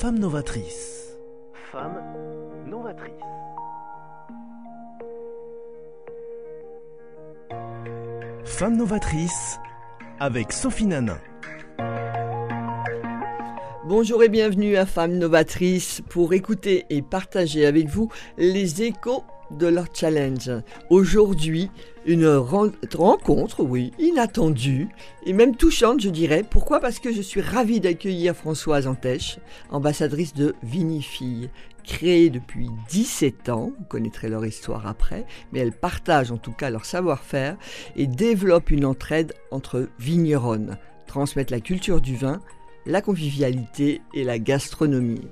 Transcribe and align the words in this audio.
Femme 0.00 0.18
novatrice. 0.18 1.18
Femme 1.70 2.00
novatrice. 2.66 3.12
Femme 8.46 8.78
novatrice 8.78 9.58
avec 10.18 10.52
Sophie 10.52 10.86
Nanin. 10.86 11.20
Bonjour 13.84 14.22
et 14.22 14.30
bienvenue 14.30 14.76
à 14.76 14.86
Femmes 14.86 15.18
Novatrices 15.18 16.00
pour 16.08 16.32
écouter 16.32 16.86
et 16.88 17.02
partager 17.02 17.66
avec 17.66 17.88
vous 17.88 18.10
les 18.38 18.82
échos 18.82 19.22
de 19.50 19.66
leur 19.66 19.88
challenge. 19.92 20.50
Aujourd'hui, 20.88 21.70
une 22.10 22.26
rencontre, 22.28 23.62
oui, 23.62 23.92
inattendue 23.98 24.88
et 25.24 25.32
même 25.32 25.54
touchante, 25.54 26.00
je 26.00 26.08
dirais. 26.08 26.44
Pourquoi? 26.48 26.80
Parce 26.80 26.98
que 26.98 27.12
je 27.12 27.22
suis 27.22 27.40
ravie 27.40 27.78
d'accueillir 27.78 28.34
Françoise 28.34 28.88
Antèche, 28.88 29.38
ambassadrice 29.70 30.34
de 30.34 30.54
Vinifille, 30.64 31.50
créée 31.84 32.28
depuis 32.28 32.68
17 32.88 33.48
ans, 33.48 33.72
vous 33.78 33.84
connaîtrez 33.84 34.28
leur 34.28 34.44
histoire 34.44 34.86
après, 34.86 35.24
mais 35.52 35.60
elle 35.60 35.72
partage 35.72 36.32
en 36.32 36.36
tout 36.36 36.52
cas 36.52 36.70
leur 36.70 36.84
savoir-faire 36.84 37.56
et 37.94 38.06
développe 38.06 38.70
une 38.70 38.84
entraide 38.84 39.32
entre 39.52 39.88
vigneronnes, 39.98 40.78
transmettre 41.06 41.52
la 41.52 41.60
culture 41.60 42.00
du 42.00 42.16
vin, 42.16 42.40
la 42.86 43.02
convivialité 43.02 44.02
et 44.14 44.24
la 44.24 44.38
gastronomie. 44.38 45.28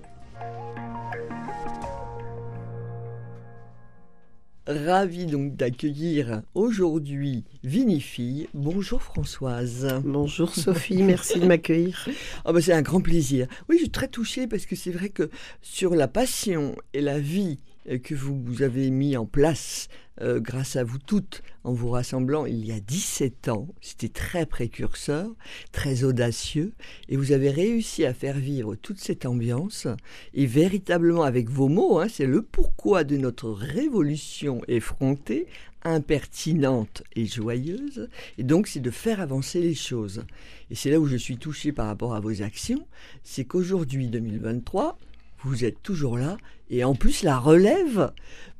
Ravi 4.68 5.24
donc 5.24 5.56
d'accueillir 5.56 6.42
aujourd'hui 6.54 7.45
Vinifille. 7.64 8.48
Bonjour 8.52 9.02
Françoise. 9.02 9.98
Bonjour 10.04 10.54
Sophie, 10.54 11.02
merci 11.02 11.41
de 11.41 11.46
m'accueillir. 11.46 12.06
Oh 12.44 12.52
ben 12.52 12.60
c'est 12.60 12.74
un 12.74 12.82
grand 12.82 13.00
plaisir. 13.00 13.46
Oui, 13.70 13.77
je 13.77 13.84
suis 13.84 13.91
très 13.91 14.08
touchée 14.08 14.46
parce 14.46 14.66
que 14.66 14.77
c'est 14.77 14.91
vrai 14.91 15.08
que 15.08 15.30
sur 15.62 15.94
la 15.94 16.06
passion 16.06 16.77
et 16.92 17.00
la 17.00 17.19
vie 17.19 17.61
que 17.97 18.14
vous 18.14 18.62
avez 18.62 18.91
mis 18.91 19.17
en 19.17 19.25
place 19.25 19.89
euh, 20.20 20.41
grâce 20.41 20.75
à 20.75 20.83
vous 20.83 20.98
toutes 20.98 21.42
en 21.62 21.72
vous 21.72 21.91
rassemblant 21.91 22.45
il 22.45 22.67
y 22.67 22.72
a 22.72 22.80
17 22.80 23.48
ans. 23.48 23.69
C'était 23.80 24.08
très 24.08 24.47
précurseur, 24.47 25.30
très 25.70 26.03
audacieux 26.03 26.72
et 27.08 27.17
vous 27.17 27.30
avez 27.30 27.50
réussi 27.50 28.05
à 28.05 28.12
faire 28.12 28.36
vivre 28.36 28.75
toute 28.75 28.98
cette 28.98 29.27
ambiance 29.27 29.86
et 30.34 30.47
véritablement 30.47 31.22
avec 31.22 31.48
vos 31.48 31.69
mots, 31.69 32.00
hein, 32.00 32.08
c'est 32.08 32.27
le 32.27 32.42
pourquoi 32.42 33.05
de 33.05 33.17
notre 33.17 33.50
révolution 33.50 34.61
effrontée, 34.67 35.47
impertinente 35.84 37.05
et 37.14 37.27
joyeuse 37.27 38.08
et 38.39 38.42
donc 38.42 38.67
c'est 38.67 38.80
de 38.80 38.91
faire 38.91 39.20
avancer 39.20 39.61
les 39.61 39.75
choses. 39.75 40.25
Et 40.70 40.75
c'est 40.75 40.91
là 40.91 40.98
où 40.98 41.06
je 41.06 41.17
suis 41.17 41.39
touché 41.39 41.70
par 41.70 41.86
rapport 41.86 42.14
à 42.14 42.20
vos 42.20 42.42
actions, 42.42 42.84
c'est 43.23 43.45
qu'aujourd'hui 43.45 44.08
2023, 44.08 44.98
vous 45.44 45.64
êtes 45.64 45.83
toujours 45.83 46.19
là 46.19 46.36
et 46.70 46.84
en 46.84 46.94
plus 46.94 47.22
la 47.22 47.39
relève 47.39 48.12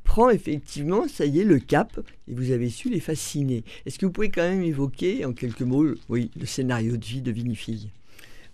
prend 0.09 0.31
effectivement, 0.31 1.07
ça 1.07 1.25
y 1.25 1.41
est, 1.41 1.43
le 1.43 1.59
cap, 1.59 1.99
et 2.27 2.33
vous 2.33 2.51
avez 2.51 2.69
su 2.69 2.89
les 2.89 2.99
fasciner. 2.99 3.63
Est-ce 3.85 3.99
que 3.99 4.07
vous 4.07 4.11
pouvez 4.11 4.31
quand 4.31 4.41
même 4.41 4.63
évoquer 4.63 5.23
en 5.23 5.33
quelques 5.33 5.61
mots, 5.61 5.85
le 6.09 6.45
scénario 6.45 6.97
de 6.97 7.05
vie 7.05 7.21
de 7.21 7.31
Vinifille 7.31 7.91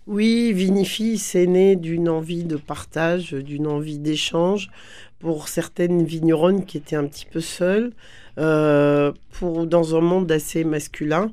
Oui, 0.06 0.52
Vinifille, 0.52 1.18
c'est 1.18 1.46
né 1.46 1.74
d'une 1.74 2.10
envie 2.10 2.44
de 2.44 2.56
partage, 2.56 3.32
d'une 3.32 3.66
envie 3.66 3.98
d'échange 3.98 4.70
pour 5.18 5.48
certaines 5.48 6.04
vigneronnes 6.04 6.66
qui 6.66 6.76
étaient 6.76 6.94
un 6.94 7.06
petit 7.06 7.24
peu 7.24 7.40
seules, 7.40 7.94
euh, 8.36 9.12
pour, 9.30 9.66
dans 9.66 9.96
un 9.96 10.02
monde 10.02 10.30
assez 10.30 10.62
masculin. 10.62 11.32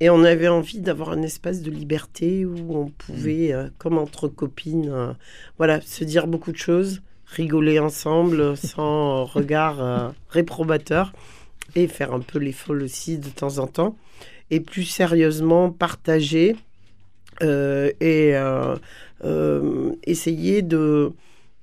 Et 0.00 0.10
on 0.10 0.24
avait 0.24 0.48
envie 0.48 0.80
d'avoir 0.80 1.10
un 1.10 1.22
espace 1.22 1.62
de 1.62 1.70
liberté 1.70 2.44
où 2.44 2.76
on 2.76 2.86
pouvait, 2.88 3.52
euh, 3.52 3.68
comme 3.78 3.96
entre 3.96 4.28
copines, 4.28 4.90
euh, 4.90 5.12
voilà, 5.56 5.80
se 5.80 6.04
dire 6.04 6.26
beaucoup 6.26 6.52
de 6.52 6.56
choses, 6.56 7.00
rigoler 7.26 7.78
ensemble 7.78 8.56
sans 8.56 9.24
regard 9.36 9.82
euh, 9.82 10.08
réprobateur 10.28 11.12
et 11.74 11.88
faire 11.88 12.12
un 12.12 12.20
peu 12.20 12.38
les 12.38 12.52
folles 12.52 12.82
aussi 12.82 13.18
de 13.18 13.28
temps 13.28 13.58
en 13.58 13.66
temps. 13.66 13.96
Et 14.50 14.60
plus 14.60 14.84
sérieusement, 14.84 15.70
partager 15.70 16.56
euh, 17.42 17.90
et 18.00 18.32
euh, 18.34 18.76
essayer 20.04 20.62
de, 20.62 21.12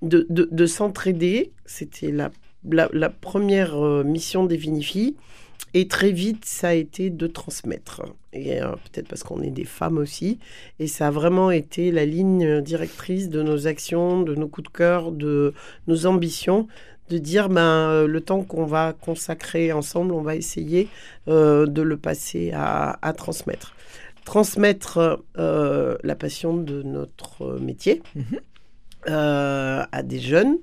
de, 0.02 0.25
de, 0.30 0.66
s'entraider. 0.66 1.52
C'était 1.66 2.12
la, 2.12 2.31
la, 2.70 2.90
la, 2.91 3.09
première 3.09 3.78
mission 4.03 4.46
des 4.46 4.58
Vinifilles. 4.58 5.16
Et 5.73 5.88
très 5.88 6.11
vite, 6.11 6.44
ça 6.45 6.69
a 6.69 6.73
été 6.73 7.09
de 7.09 7.27
transmettre. 7.27 8.03
Et 8.33 8.61
euh, 8.61 8.72
peut-être 8.72 9.07
parce 9.07 9.23
qu'on 9.23 9.41
est 9.41 9.51
des 9.51 9.66
femmes 9.66 9.97
aussi. 9.97 10.39
Et 10.79 10.88
ça 10.88 11.07
a 11.07 11.11
vraiment 11.11 11.49
été 11.49 11.91
la 11.91 12.05
ligne 12.05 12.61
directrice 12.61 13.29
de 13.29 13.41
nos 13.41 13.67
actions, 13.67 14.22
de 14.22 14.35
nos 14.35 14.47
coups 14.47 14.69
de 14.69 14.77
cœur, 14.77 15.11
de 15.11 15.53
nos 15.88 16.05
ambitions. 16.05 16.67
De 17.09 17.17
dire, 17.17 17.49
ben, 17.49 17.61
euh, 17.61 18.07
le 18.07 18.22
temps 18.22 18.44
qu'on 18.44 18.66
va 18.66 18.94
consacrer 18.94 19.72
ensemble, 19.72 20.13
on 20.13 20.22
va 20.22 20.35
essayer 20.35 20.88
euh, 21.27 21.66
de 21.66 21.81
le 21.81 21.97
passer 21.97 22.51
à, 22.53 23.13
transmettre. 23.17 23.75
Transmettre 24.25 25.23
la 25.35 26.16
passion 26.16 26.55
de 26.55 26.83
notre 26.83 27.59
métier 27.59 28.01
mhm. 28.16 28.39
à 29.07 30.03
des 30.03 30.19
jeunes, 30.19 30.57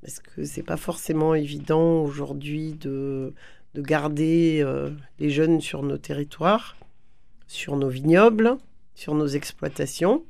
parce 0.00 0.20
que 0.20 0.44
c'est 0.44 0.62
pas 0.62 0.76
forcément 0.76 1.34
évident 1.34 2.02
aujourd'hui 2.02 2.74
de 2.74 3.34
de 3.74 3.82
garder 3.82 4.60
euh, 4.62 4.90
les 5.18 5.30
jeunes 5.30 5.60
sur 5.60 5.82
nos 5.82 5.98
territoires, 5.98 6.76
sur 7.46 7.76
nos 7.76 7.88
vignobles, 7.88 8.56
sur 8.94 9.14
nos 9.14 9.26
exploitations, 9.26 10.24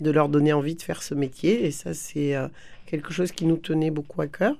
de 0.00 0.10
leur 0.10 0.28
donner 0.28 0.52
envie 0.52 0.74
de 0.74 0.82
faire 0.82 1.02
ce 1.02 1.14
métier. 1.14 1.66
Et 1.66 1.70
ça, 1.70 1.94
c'est 1.94 2.34
euh, 2.34 2.48
quelque 2.86 3.12
chose 3.12 3.32
qui 3.32 3.46
nous 3.46 3.56
tenait 3.56 3.90
beaucoup 3.90 4.20
à 4.22 4.26
cœur. 4.26 4.56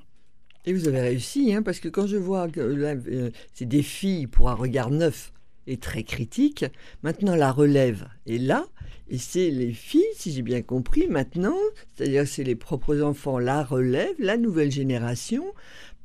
Et 0.64 0.72
vous 0.72 0.88
avez 0.88 1.00
réussi, 1.00 1.54
hein, 1.54 1.62
parce 1.62 1.78
que 1.78 1.88
quand 1.88 2.06
je 2.06 2.16
vois 2.16 2.48
que 2.48 3.30
c'est 3.54 3.66
des 3.66 3.82
filles 3.82 4.26
pour 4.26 4.50
un 4.50 4.54
regard 4.54 4.90
neuf 4.90 5.32
et 5.68 5.76
très 5.76 6.02
critique, 6.02 6.64
maintenant 7.02 7.36
la 7.36 7.52
relève 7.52 8.08
est 8.26 8.38
là, 8.38 8.66
et 9.08 9.18
c'est 9.18 9.50
les 9.50 9.72
filles, 9.72 10.02
si 10.14 10.32
j'ai 10.32 10.42
bien 10.42 10.62
compris, 10.62 11.06
maintenant, 11.06 11.56
c'est-à-dire 11.94 12.26
c'est 12.26 12.42
les 12.42 12.56
propres 12.56 13.00
enfants, 13.02 13.38
la 13.38 13.62
relève, 13.62 14.14
la 14.18 14.36
nouvelle 14.36 14.72
génération, 14.72 15.44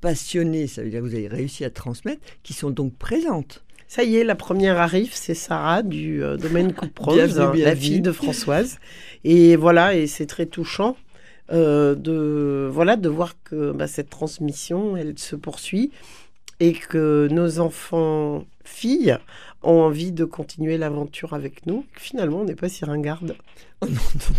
passionnées, 0.02 0.68
ça 0.68 0.84
veut 0.84 0.90
dire 0.90 1.00
que 1.00 1.06
vous 1.06 1.16
avez 1.16 1.28
réussi 1.28 1.64
à 1.64 1.70
transmettre, 1.70 2.22
qui 2.44 2.54
sont 2.54 2.72
donc 2.72 2.94
présentes. 2.96 3.64
Ça 3.88 4.04
y 4.04 4.16
est, 4.16 4.24
la 4.24 4.36
première 4.36 4.80
arrive, 4.80 5.12
c'est 5.14 5.34
Sarah 5.34 5.84
du 5.84 6.24
euh, 6.24 6.38
domaine 6.38 6.74
Coupe-Rose, 6.74 7.38
la 7.38 7.76
fille 7.76 8.02
de 8.02 8.12
Françoise. 8.12 8.80
Et 9.24 9.56
voilà, 9.56 9.96
et 9.96 10.08
c'est 10.08 10.26
très 10.26 10.46
touchant 10.46 10.96
euh, 11.52 11.96
de, 11.96 12.70
voilà, 12.72 12.96
de 12.96 13.10
voir 13.10 13.36
que 13.44 13.72
bah, 13.72 13.88
cette 13.88 14.10
transmission, 14.10 14.96
elle 14.96 15.20
se 15.20 15.36
poursuit 15.36 15.92
et 16.62 16.72
que 16.72 17.28
nos 17.32 17.60
enfants 17.60 18.46
filles 18.64 19.18
ont 19.62 19.82
envie 19.82 20.14
de 20.14 20.24
continuer 20.24 20.78
l'aventure 20.78 21.34
avec 21.34 21.66
nous. 21.66 21.86
Finalement, 21.98 22.42
on 22.42 22.46
n'est 22.46 22.56
pas 22.56 22.70
si 22.70 22.86
ringarde. 22.86 23.36
Oh 23.82 23.88
non, 23.88 23.94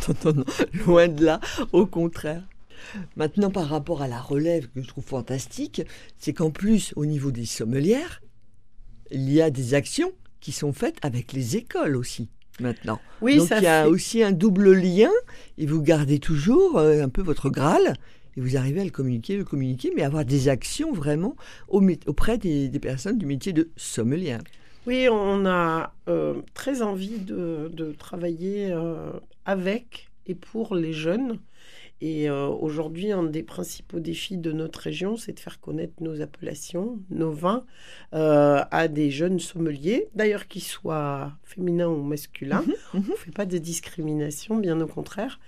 non, 0.08 0.14
non, 0.24 0.32
non, 0.38 0.44
loin 0.86 1.08
de 1.08 1.24
là, 1.24 1.40
au 1.72 1.84
contraire. 1.84 2.42
Maintenant, 3.16 3.50
par 3.50 3.68
rapport 3.68 4.02
à 4.02 4.08
la 4.08 4.20
relève 4.20 4.68
que 4.68 4.82
je 4.82 4.88
trouve 4.88 5.04
fantastique, 5.04 5.82
c'est 6.18 6.32
qu'en 6.32 6.50
plus, 6.50 6.92
au 6.96 7.06
niveau 7.06 7.30
des 7.30 7.46
sommelières, 7.46 8.22
il 9.10 9.30
y 9.30 9.42
a 9.42 9.50
des 9.50 9.74
actions 9.74 10.12
qui 10.40 10.52
sont 10.52 10.72
faites 10.72 10.98
avec 11.02 11.32
les 11.32 11.56
écoles 11.56 11.96
aussi 11.96 12.28
maintenant. 12.60 13.00
Oui, 13.20 13.38
Donc 13.38 13.48
il 13.56 13.62
y 13.62 13.66
a 13.66 13.88
aussi 13.88 14.22
un 14.22 14.32
double 14.32 14.72
lien 14.72 15.10
et 15.58 15.66
vous 15.66 15.82
gardez 15.82 16.18
toujours 16.18 16.78
euh, 16.78 17.02
un 17.02 17.08
peu 17.08 17.22
votre 17.22 17.50
Graal 17.50 17.94
et 18.36 18.40
vous 18.40 18.56
arrivez 18.56 18.80
à 18.80 18.84
le 18.84 18.90
communiquer, 18.90 19.36
le 19.36 19.44
communiquer, 19.44 19.92
mais 19.94 20.02
avoir 20.02 20.24
des 20.24 20.48
actions 20.48 20.92
vraiment 20.92 21.36
auprès 21.68 22.38
des, 22.38 22.70
personnes 22.80 23.18
du 23.18 23.26
métier 23.26 23.52
de 23.52 23.70
sommelier. 23.76 24.38
Oui, 24.86 25.06
on 25.10 25.46
a 25.46 25.94
euh, 26.08 26.40
très 26.54 26.82
envie 26.82 27.18
de, 27.18 27.94
travailler 27.98 28.72
euh, 28.72 29.12
avec 29.44 30.10
et 30.26 30.34
pour 30.34 30.74
les 30.74 30.92
jeunes 30.92 31.38
et 32.04 32.28
euh, 32.28 32.48
aujourd'hui, 32.48 33.12
un 33.12 33.22
des 33.22 33.44
principaux 33.44 34.00
défis 34.00 34.36
de 34.36 34.50
notre 34.50 34.80
région, 34.80 35.16
c'est 35.16 35.34
de 35.34 35.38
faire 35.38 35.60
connaître 35.60 35.92
nos 36.00 36.20
appellations, 36.20 36.98
nos 37.10 37.30
vins, 37.30 37.64
euh, 38.12 38.60
à 38.72 38.88
des 38.88 39.12
jeunes 39.12 39.38
sommeliers, 39.38 40.08
d'ailleurs 40.16 40.48
qu'ils 40.48 40.64
soient 40.64 41.30
féminins 41.44 41.86
ou 41.86 42.02
masculins. 42.02 42.64
Mhm, 42.66 42.74
mhm. 42.94 43.04
On 43.08 43.12
ne 43.12 43.16
fait 43.16 43.30
pas 43.30 43.46
de 43.46 43.56
discrimination, 43.56 44.56
bien 44.56 44.80
au 44.80 44.88
contraire. 44.88 45.38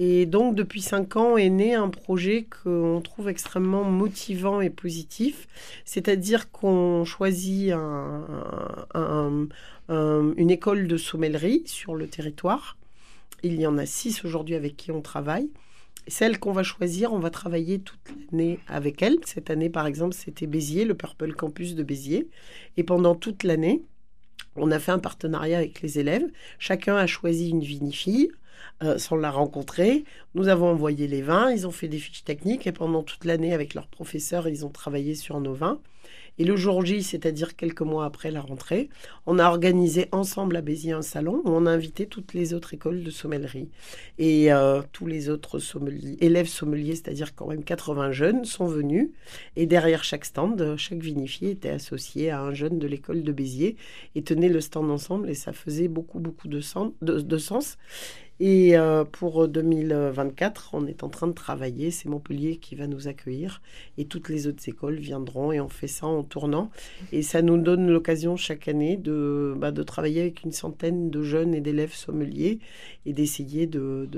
Et 0.00 0.26
donc, 0.26 0.56
depuis 0.56 0.80
cinq 0.80 1.14
ans 1.14 1.36
est 1.36 1.50
né 1.50 1.76
un 1.76 1.88
projet 1.88 2.48
qu'on 2.64 3.00
trouve 3.00 3.28
extrêmement 3.28 3.84
motivant 3.84 4.60
et 4.60 4.70
positif. 4.70 5.46
C'est-à-dire 5.84 6.50
qu'on 6.50 7.04
choisit 7.04 7.72
une 8.92 9.50
école 10.50 10.88
de 10.88 10.96
sommellerie 10.96 11.62
sur 11.66 11.94
le 11.94 12.08
territoire. 12.08 12.76
Il 13.44 13.60
y 13.60 13.68
en 13.68 13.78
a 13.78 13.86
six 13.86 14.24
aujourd'hui 14.24 14.56
avec 14.56 14.76
qui 14.76 14.90
on 14.90 15.00
travaille. 15.00 15.48
Celle 16.08 16.38
qu'on 16.38 16.52
va 16.52 16.62
choisir, 16.62 17.12
on 17.12 17.18
va 17.18 17.30
travailler 17.30 17.80
toute 17.80 18.00
l'année 18.30 18.58
avec 18.66 19.02
elle. 19.02 19.18
Cette 19.24 19.50
année, 19.50 19.70
par 19.70 19.86
exemple, 19.86 20.14
c'était 20.14 20.46
Béziers, 20.46 20.84
le 20.84 20.94
Purple 20.94 21.34
Campus 21.34 21.74
de 21.74 21.82
Béziers. 21.82 22.28
Et 22.76 22.82
pendant 22.82 23.14
toute 23.14 23.44
l'année, 23.44 23.82
on 24.56 24.70
a 24.70 24.78
fait 24.78 24.92
un 24.92 24.98
partenariat 24.98 25.58
avec 25.58 25.80
les 25.80 25.98
élèves. 25.98 26.28
Chacun 26.58 26.96
a 26.96 27.06
choisi 27.06 27.50
une 27.50 27.62
vinifille 27.62 28.30
euh, 28.82 28.98
sans 28.98 29.16
la 29.16 29.30
rencontrer. 29.30 30.04
Nous 30.34 30.48
avons 30.48 30.68
envoyé 30.68 31.06
les 31.06 31.22
vins, 31.22 31.50
ils 31.50 31.66
ont 31.66 31.70
fait 31.70 31.88
des 31.88 31.98
fiches 31.98 32.24
techniques 32.24 32.66
et 32.66 32.72
pendant 32.72 33.02
toute 33.02 33.24
l'année 33.24 33.54
avec 33.54 33.74
leurs 33.74 33.88
professeurs, 33.88 34.48
ils 34.48 34.66
ont 34.66 34.70
travaillé 34.70 35.14
sur 35.14 35.40
nos 35.40 35.54
vins. 35.54 35.80
Et 36.38 36.44
le 36.44 36.56
jour 36.56 36.84
J, 36.84 37.02
c'est-à-dire 37.02 37.56
quelques 37.56 37.82
mois 37.82 38.04
après 38.04 38.30
la 38.30 38.40
rentrée, 38.40 38.88
on 39.26 39.38
a 39.38 39.48
organisé 39.48 40.08
ensemble 40.12 40.56
à 40.56 40.62
Béziers 40.62 40.92
un 40.92 41.02
salon 41.02 41.42
où 41.44 41.50
on 41.50 41.66
a 41.66 41.70
invité 41.70 42.06
toutes 42.06 42.34
les 42.34 42.54
autres 42.54 42.74
écoles 42.74 43.02
de 43.02 43.10
sommellerie. 43.10 43.68
Et 44.18 44.52
euh, 44.52 44.82
tous 44.92 45.06
les 45.06 45.28
autres 45.28 45.60
élèves 46.20 46.48
sommeliers, 46.48 46.94
c'est-à-dire 46.94 47.34
quand 47.34 47.48
même 47.48 47.64
80 47.64 48.12
jeunes, 48.12 48.44
sont 48.44 48.66
venus. 48.66 49.10
Et 49.56 49.66
derrière 49.66 50.04
chaque 50.04 50.24
stand, 50.24 50.76
chaque 50.76 51.00
vinifié 51.00 51.50
était 51.50 51.70
associé 51.70 52.30
à 52.30 52.40
un 52.40 52.54
jeune 52.54 52.78
de 52.78 52.86
l'école 52.86 53.22
de 53.22 53.32
Béziers 53.32 53.76
et 54.14 54.22
tenait 54.22 54.48
le 54.48 54.60
stand 54.60 54.90
ensemble. 54.90 55.28
Et 55.28 55.34
ça 55.34 55.52
faisait 55.52 55.88
beaucoup, 55.88 56.18
beaucoup 56.18 56.48
de, 56.48 56.60
de 57.00 57.38
sens. 57.38 57.76
Et 58.44 58.76
euh, 58.76 59.04
pour 59.04 59.46
2024, 59.46 60.70
on 60.72 60.88
est 60.88 61.04
en 61.04 61.08
train 61.08 61.28
de 61.28 61.32
travailler. 61.32 61.92
C'est 61.92 62.08
Montpellier 62.08 62.56
qui 62.56 62.74
va 62.74 62.88
nous 62.88 63.06
accueillir 63.06 63.62
et 63.98 64.04
toutes 64.06 64.28
les 64.28 64.48
autres 64.48 64.68
écoles 64.68 64.96
viendront 64.96 65.52
et 65.52 65.60
on 65.60 65.68
fait 65.68 65.86
ça 65.86 66.08
en 66.08 66.24
tournant. 66.24 66.68
Et 67.12 67.22
ça 67.22 67.40
nous 67.40 67.56
donne 67.56 67.88
l'occasion 67.88 68.36
chaque 68.36 68.66
année 68.66 68.96
de, 68.96 69.54
bah, 69.56 69.70
travailler 69.84 70.22
avec 70.22 70.42
une 70.42 70.50
centaine 70.50 71.08
de 71.08 71.22
jeunes 71.22 71.54
et 71.54 71.60
d'élèves 71.60 71.94
sommeliers 71.94 72.58
et 73.06 73.12
d'essayer 73.12 73.68
de, 73.68 74.08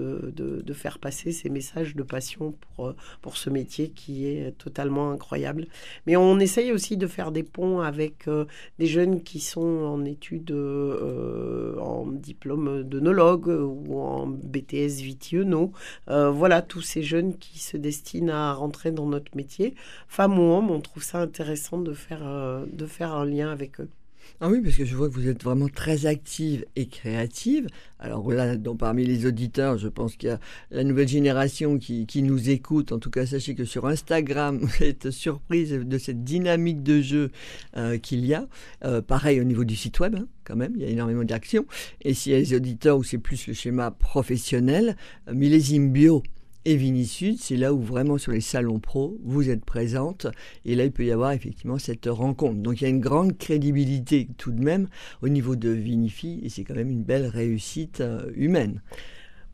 faire 0.73 0.99
passer 0.99 1.31
ces 1.31 1.51
messages 1.51 1.95
de 1.95 2.03
passion 2.03 2.55
pour, 2.77 2.87
euh, 2.87 2.97
pour 3.21 3.37
ce 3.37 3.51
métier 3.51 3.91
qui 3.91 4.27
est 4.27 4.57
totalement 4.57 5.11
incroyable. 5.11 5.67
Mais 6.07 6.17
on 6.17 6.39
essaye 6.39 6.73
aussi 6.73 6.97
de 6.97 7.07
faire 7.07 7.31
des 7.31 7.43
ponts 7.43 7.81
avec 7.81 8.27
euh, 8.27 8.47
des 8.79 8.87
jeunes 8.87 9.23
qui 9.23 9.41
sont 9.41 9.61
en 9.61 10.03
études, 10.07 10.51
en 10.51 12.07
diplôme 12.07 12.85
d'onologue 12.85 13.49
ou 13.49 14.01
en 14.01 14.14
BTS 14.27 15.03
Vitiono. 15.03 15.73
Euh, 16.09 16.31
voilà, 16.31 16.63
tous 16.63 16.83
ces 16.83 17.03
jeunes 17.03 17.37
qui 17.37 17.59
se 17.59 17.77
destinent 17.77 18.35
à 18.35 18.53
rentrer 18.53 18.91
dans 18.91 19.07
notre 19.07 19.37
métier, 19.37 19.75
femmes 20.09 20.39
ou 20.39 20.53
hommes, 20.53 20.71
on 20.71 20.81
trouve 20.81 21.03
ça 21.03 21.19
intéressant 21.19 21.79
de 21.79 21.93
faire, 21.93 22.23
euh, 22.23 22.65
de 22.73 22.87
faire 22.87 23.13
un 23.13 23.25
lien 23.25 23.51
avec 23.51 23.81
eux. 23.81 23.89
Ah 24.41 24.49
oui, 24.49 24.61
parce 24.61 24.77
que 24.77 24.85
je 24.85 24.95
vois 24.97 25.09
que 25.09 25.15
vous 25.15 25.29
êtes 25.29 25.43
vraiment 25.43 25.69
très 25.69 26.07
active 26.07 26.65
et 26.77 26.87
créative. 26.87 27.69
Alors 27.99 28.31
là, 28.31 28.57
donc, 28.57 28.79
parmi 28.79 29.05
les 29.05 29.27
auditeurs, 29.27 29.79
je 29.79 29.89
pense 29.89 30.17
qu'il 30.17 30.29
y 30.29 30.33
a 30.33 30.41
la 30.71 30.85
nouvelle 30.85 31.09
génération 31.09 31.79
qui, 31.79 32.23
nous 32.23 32.51
écoute. 32.51 32.93
En 32.93 32.99
tout 32.99 33.11
cas, 33.11 33.27
sachez 33.27 33.55
que 33.55 33.65
sur 33.65 33.87
Instagram, 33.87 34.59
vous 34.63 34.85
êtes 34.85 35.11
surprise 35.11 35.73
de 35.73 35.99
cette 35.99 36.25
dynamique 36.25 36.83
de 36.83 37.01
jeu 37.01 37.31
euh, 37.77 37.99
qu'il 37.99 38.25
y 38.27 38.35
a. 38.35 38.49
Euh, 38.85 39.01
pareil 39.01 39.41
au 39.41 39.45
niveau 39.45 39.65
du 39.65 39.77
site 39.77 40.01
web, 40.01 40.17
hein, 40.17 40.27
quand 40.45 40.57
même, 40.57 40.73
il 40.77 40.83
y 40.83 40.85
a 40.85 40.89
énormément 40.89 41.25
d'actions. 41.25 41.67
Et 42.03 42.15
s'il 42.15 42.33
y 42.33 42.35
a 42.35 42.39
les 42.39 42.55
auditeurs 42.55 42.99
où 42.99 43.05
c'est 43.05 43.19
plus 43.19 43.47
le 43.47 43.55
schéma 43.55 43.91
professionnel, 43.91 44.97
euh, 45.29 45.35
millésime 45.35 45.91
bio, 45.93 46.23
et 46.65 46.77
Vinisud, 46.77 47.39
c'est 47.39 47.57
là 47.57 47.75
où 47.75 47.81
vraiment 47.81 48.19
sur 48.19 48.33
les 48.33 48.41
salons 48.41 48.79
pro, 48.79 49.19
vous 49.23 49.51
êtes 49.51 49.65
présente. 49.65 50.27
Et 50.65 50.75
là, 50.75 50.85
il 50.85 50.93
peut 50.93 51.05
y 51.05 51.13
avoir 51.13 51.33
effectivement 51.33 51.79
cette 51.79 52.07
rencontre. 52.07 52.57
Donc 52.57 52.81
il 52.81 52.85
y 52.85 52.87
a 52.87 52.91
une 52.91 53.01
grande 53.01 53.37
crédibilité 53.37 54.29
tout 54.39 54.53
de 54.53 54.63
même 54.63 54.89
au 55.23 55.29
niveau 55.29 55.57
de 55.57 55.69
Vinifi 55.69 56.41
et 56.43 56.49
c'est 56.49 56.65
quand 56.65 56.75
même 56.75 56.91
une 56.91 57.05
belle 57.05 57.27
réussite 57.27 58.01
euh, 58.01 58.31
humaine. 58.35 58.81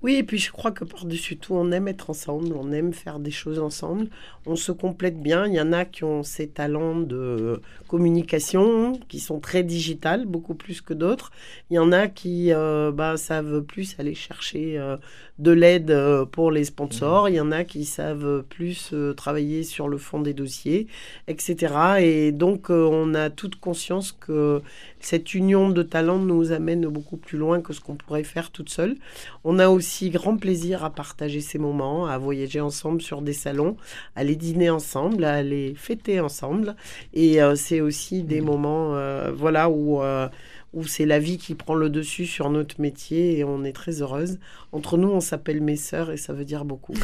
Oui, 0.02 0.14
et 0.14 0.23
puis 0.23 0.38
je 0.38 0.50
crois 0.50 0.70
que 0.70 0.85
par-dessus 0.85 1.37
tout, 1.37 1.55
on 1.55 1.70
aime 1.73 1.87
être 1.87 2.08
ensemble, 2.08 2.55
on 2.55 2.73
aime 2.73 2.94
faire 2.94 3.19
des 3.19 3.31
choses 3.31 3.58
ensemble, 3.58 4.08
on 4.47 4.56
se 4.56 4.73
complète 4.73 5.20
bien. 5.20 5.47
Il 5.47 5.52
y 5.52 5.61
en 5.61 5.75
a 5.75 5.85
qui 5.85 6.05
ont 6.05 6.23
ces 6.23 6.49
talents 6.49 6.99
de 6.99 7.61
communication, 7.87 8.99
qui 9.08 9.20
sont 9.20 9.41
très 9.41 9.62
digitales, 9.62 10.25
beaucoup 10.25 10.55
plus 10.55 10.81
que 10.81 10.94
d'autres. 10.94 11.32
Il 11.69 11.75
y 11.75 11.79
en 11.79 11.93
a 11.93 12.08
qui 12.08 12.50
euh, 12.50 12.93
bah, 12.93 13.19
savent 13.19 13.61
plus 13.61 13.94
aller 13.99 14.14
chercher 14.14 14.79
euh, 14.79 14.97
de 15.38 15.50
l'aide 15.50 15.91
euh, 15.91 16.25
pour 16.25 16.50
les 16.50 16.64
sponsors. 16.64 17.29
Il 17.29 17.35
y 17.35 17.41
en 17.41 17.53
a 17.53 17.64
qui 17.64 17.85
savent 17.85 18.43
plus 18.49 18.94
travailler 19.19 19.64
sur 19.64 19.87
le 19.87 19.99
fond 19.99 20.20
des 20.20 20.32
dossiers, 20.32 20.87
etc. 21.29 21.75
Et 22.00 22.32
donc, 22.32 22.70
on 22.70 23.14
a 23.14 23.29
toute 23.29 23.56
conscience 23.56 24.12
que 24.12 24.62
cette 25.00 25.35
union 25.35 25.70
de 25.70 25.82
talents 25.82 26.19
nous 26.19 26.52
amène 26.52 26.87
beaucoup 26.87 27.17
plus 27.17 27.38
loin 27.38 27.61
que 27.61 27.73
ce 27.73 27.81
qu'on 27.81 27.97
pourrait 27.97 28.25
faire 28.25 28.50
toute 28.50 28.70
seule. 28.70 28.97
On 29.44 29.58
a 29.58 29.69
aussi 29.69 30.11
grand 30.11 30.37
plaisir 30.37 30.85
à 30.85 30.91
partager 30.91 31.41
ces 31.41 31.58
moments, 31.58 32.06
à 32.06 32.19
voyager 32.19 32.61
ensemble 32.61 33.02
sur 33.02 33.23
des 33.23 33.32
salons, 33.32 33.76
à 34.17 34.25
les 34.25 34.37
dîner 34.37 34.70
ensemble, 34.70 35.25
à 35.25 35.43
les 35.43 35.75
fêter 35.75 36.20
ensemble. 36.20 36.76
Et 37.14 37.43
euh, 37.43 37.55
c'est 37.56 37.81
aussi 37.81 38.23
des 38.23 38.41
mmh. 38.41 38.44
moments 38.44 38.94
euh, 38.94 39.32
voilà, 39.35 39.70
où, 39.70 40.02
euh, 40.02 40.29
où 40.73 40.85
c'est 40.85 41.06
la 41.06 41.19
vie 41.19 41.38
qui 41.38 41.55
prend 41.55 41.75
le 41.75 41.91
dessus 41.91 42.26
sur 42.26 42.50
notre 42.50 42.81
métier 42.81 43.38
et 43.38 43.44
on 43.44 43.64
est 43.64 43.73
très 43.73 44.03
heureuse. 44.03 44.38
Entre 44.73 44.96
nous, 44.96 45.08
on 45.08 45.20
s'appelle 45.20 45.61
mes 45.61 45.76
sœurs 45.76 46.11
et 46.11 46.17
ça 46.17 46.32
veut 46.32 46.44
dire 46.44 46.64
beaucoup. 46.64 46.94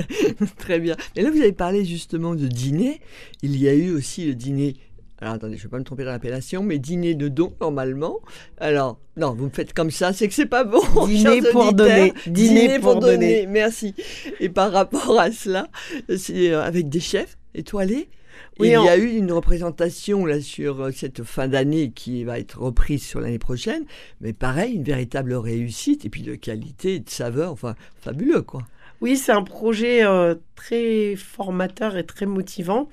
très 0.58 0.78
bien. 0.80 0.96
Et 1.14 1.22
là, 1.22 1.30
vous 1.30 1.40
avez 1.40 1.52
parlé 1.52 1.84
justement 1.84 2.34
de 2.34 2.46
dîner. 2.46 3.00
Il 3.42 3.56
y 3.56 3.68
a 3.68 3.74
eu 3.74 3.92
aussi 3.92 4.26
le 4.26 4.34
dîner 4.34 4.76
alors 5.18 5.34
attendez, 5.34 5.56
je 5.56 5.60
ne 5.60 5.62
vais 5.64 5.70
pas 5.70 5.78
me 5.78 5.84
tromper 5.84 6.04
dans 6.04 6.10
l'appellation, 6.10 6.62
mais 6.62 6.78
dîner 6.78 7.14
de 7.14 7.28
don 7.28 7.54
normalement. 7.60 8.20
Alors, 8.58 8.98
non, 9.16 9.34
vous 9.34 9.46
me 9.46 9.50
faites 9.50 9.72
comme 9.72 9.90
ça, 9.90 10.12
c'est 10.12 10.28
que 10.28 10.34
c'est 10.34 10.44
pas 10.46 10.64
bon. 10.64 10.82
Dîner 11.06 11.40
pour 11.50 11.72
donner. 11.72 12.12
Dîner, 12.26 12.78
pour, 12.78 12.96
donner. 12.96 13.46
Merci. 13.46 13.94
Et 14.40 14.50
par 14.50 14.72
rapport 14.72 15.18
à 15.18 15.32
cela, 15.32 15.68
c'est 16.16 16.50
euh, 16.50 16.62
avec 16.62 16.90
des 16.90 17.00
chefs 17.00 17.38
étoilés. 17.54 18.10
Oui, 18.58 18.68
il 18.68 18.72
y 18.72 18.88
a 18.88 18.96
eu 18.96 19.08
une 19.08 19.32
représentation 19.32 20.26
là 20.26 20.40
sur 20.40 20.82
euh, 20.82 20.90
cette 20.90 21.24
fin 21.24 21.48
d'année 21.48 21.90
qui 21.90 22.24
va 22.24 22.38
être 22.38 22.60
reprise 22.60 23.02
sur 23.02 23.20
l'année 23.20 23.38
prochaine, 23.38 23.84
mais 24.20 24.34
pareil, 24.34 24.74
une 24.74 24.84
véritable 24.84 25.34
réussite 25.34 26.04
et 26.04 26.10
puis 26.10 26.22
de 26.22 26.34
qualité, 26.34 27.00
de 27.00 27.08
saveur, 27.08 27.52
enfin 27.52 27.74
fabuleux 28.00 28.42
quoi. 28.42 28.62
Oui, 29.02 29.18
c'est 29.18 29.32
un 29.32 29.42
projet 29.42 30.04
euh, 30.04 30.34
très 30.54 31.16
formateur 31.16 31.98
et 31.98 32.04
très 32.04 32.24
motivant 32.24 32.88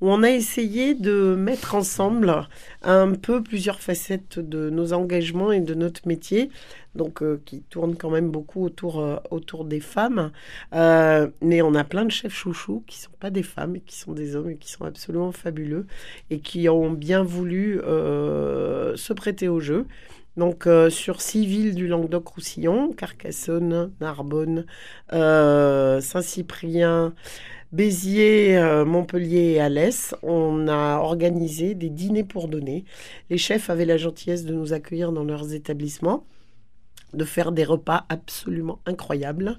où 0.00 0.10
on 0.10 0.22
a 0.22 0.30
essayé 0.30 0.94
de 0.94 1.34
mettre 1.34 1.74
ensemble 1.74 2.46
un 2.82 3.14
peu 3.14 3.42
plusieurs 3.42 3.80
facettes 3.80 4.38
de 4.38 4.70
nos 4.70 4.92
engagements 4.92 5.52
et 5.52 5.60
de 5.60 5.74
notre 5.74 6.06
métier, 6.06 6.50
donc 6.94 7.22
euh, 7.22 7.40
qui 7.44 7.62
tournent 7.62 7.96
quand 7.96 8.10
même 8.10 8.30
beaucoup 8.30 8.64
autour, 8.64 9.00
euh, 9.00 9.16
autour 9.30 9.64
des 9.64 9.80
femmes. 9.80 10.30
Euh, 10.74 11.28
mais 11.40 11.62
on 11.62 11.74
a 11.74 11.84
plein 11.84 12.04
de 12.04 12.10
chefs 12.10 12.34
chouchous 12.34 12.84
qui 12.86 12.98
sont 12.98 13.10
pas 13.18 13.30
des 13.30 13.42
femmes, 13.42 13.78
qui 13.86 13.96
sont 13.96 14.12
des 14.12 14.36
hommes 14.36 14.50
et 14.50 14.56
qui 14.56 14.70
sont 14.70 14.84
absolument 14.84 15.32
fabuleux 15.32 15.86
et 16.30 16.40
qui 16.40 16.68
ont 16.68 16.90
bien 16.90 17.22
voulu 17.22 17.78
se 17.78 19.12
prêter 19.12 19.48
au 19.48 19.60
jeu. 19.60 19.86
Donc 20.36 20.68
sur 20.90 21.20
six 21.20 21.46
villes 21.46 21.74
du 21.74 21.88
Languedoc-Roussillon, 21.88 22.92
Carcassonne, 22.92 23.90
Narbonne, 24.00 24.66
Saint-Cyprien, 25.10 27.12
Béziers, 27.70 28.56
euh, 28.56 28.86
Montpellier 28.86 29.52
et 29.52 29.60
Alès, 29.60 30.14
on 30.22 30.68
a 30.68 31.00
organisé 31.00 31.74
des 31.74 31.90
dîners 31.90 32.24
pour 32.24 32.48
donner. 32.48 32.86
Les 33.28 33.36
chefs 33.36 33.68
avaient 33.68 33.84
la 33.84 33.98
gentillesse 33.98 34.46
de 34.46 34.54
nous 34.54 34.72
accueillir 34.72 35.12
dans 35.12 35.24
leurs 35.24 35.52
établissements 35.52 36.24
de 37.12 37.24
faire 37.24 37.52
des 37.52 37.64
repas 37.64 38.06
absolument 38.08 38.80
incroyables. 38.86 39.58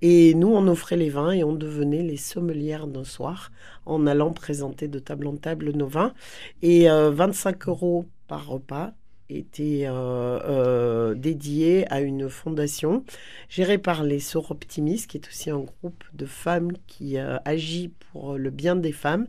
Et 0.00 0.34
nous, 0.34 0.48
on 0.48 0.66
offrait 0.68 0.96
les 0.96 1.10
vins 1.10 1.32
et 1.32 1.44
on 1.44 1.54
devenait 1.54 2.02
les 2.02 2.16
sommelières 2.16 2.86
d'un 2.86 3.04
soir 3.04 3.50
en 3.84 4.06
allant 4.06 4.32
présenter 4.32 4.88
de 4.88 4.98
table 4.98 5.26
en 5.26 5.36
table 5.36 5.72
nos 5.72 5.86
vins. 5.86 6.14
Et 6.62 6.88
25 6.88 7.68
euh, 7.68 7.70
euros 7.70 8.06
par 8.26 8.46
repas 8.46 8.92
était 9.38 9.84
euh, 9.86 10.40
euh, 10.44 11.14
dédié 11.14 11.90
à 11.92 12.00
une 12.00 12.28
fondation 12.28 13.04
gérée 13.48 13.78
par 13.78 14.02
les 14.02 14.20
Soroptimistes, 14.20 15.10
qui 15.10 15.16
est 15.16 15.28
aussi 15.28 15.50
un 15.50 15.60
groupe 15.60 16.04
de 16.12 16.26
femmes 16.26 16.72
qui 16.86 17.18
euh, 17.18 17.38
agit 17.44 17.90
pour 18.12 18.36
le 18.36 18.50
bien 18.50 18.76
des 18.76 18.92
femmes 18.92 19.26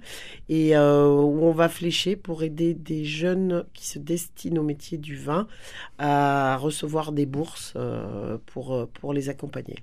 et 0.50 0.75
où 0.75 0.79
on 0.79 1.51
va 1.51 1.70
flécher 1.70 2.15
pour 2.15 2.41
aider 2.41 2.74
des 2.74 3.05
jeunes 3.05 3.65
qui 3.74 3.86
se 3.86 4.00
destinent 4.00 4.60
au 4.60 4.63
métier 4.63 4.98
du 4.98 5.15
vin 5.15 5.48
à 6.00 6.58
recevoir 6.58 7.12
des 7.12 7.27
bourses 7.27 7.75
pour, 8.48 8.88
pour 8.88 9.13
les 9.13 9.29
accompagner. 9.29 9.75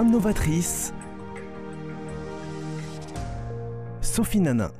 Femme 0.00 0.12
novatrice, 0.12 0.94
Sophie 4.00 4.40
Nana. 4.40 4.72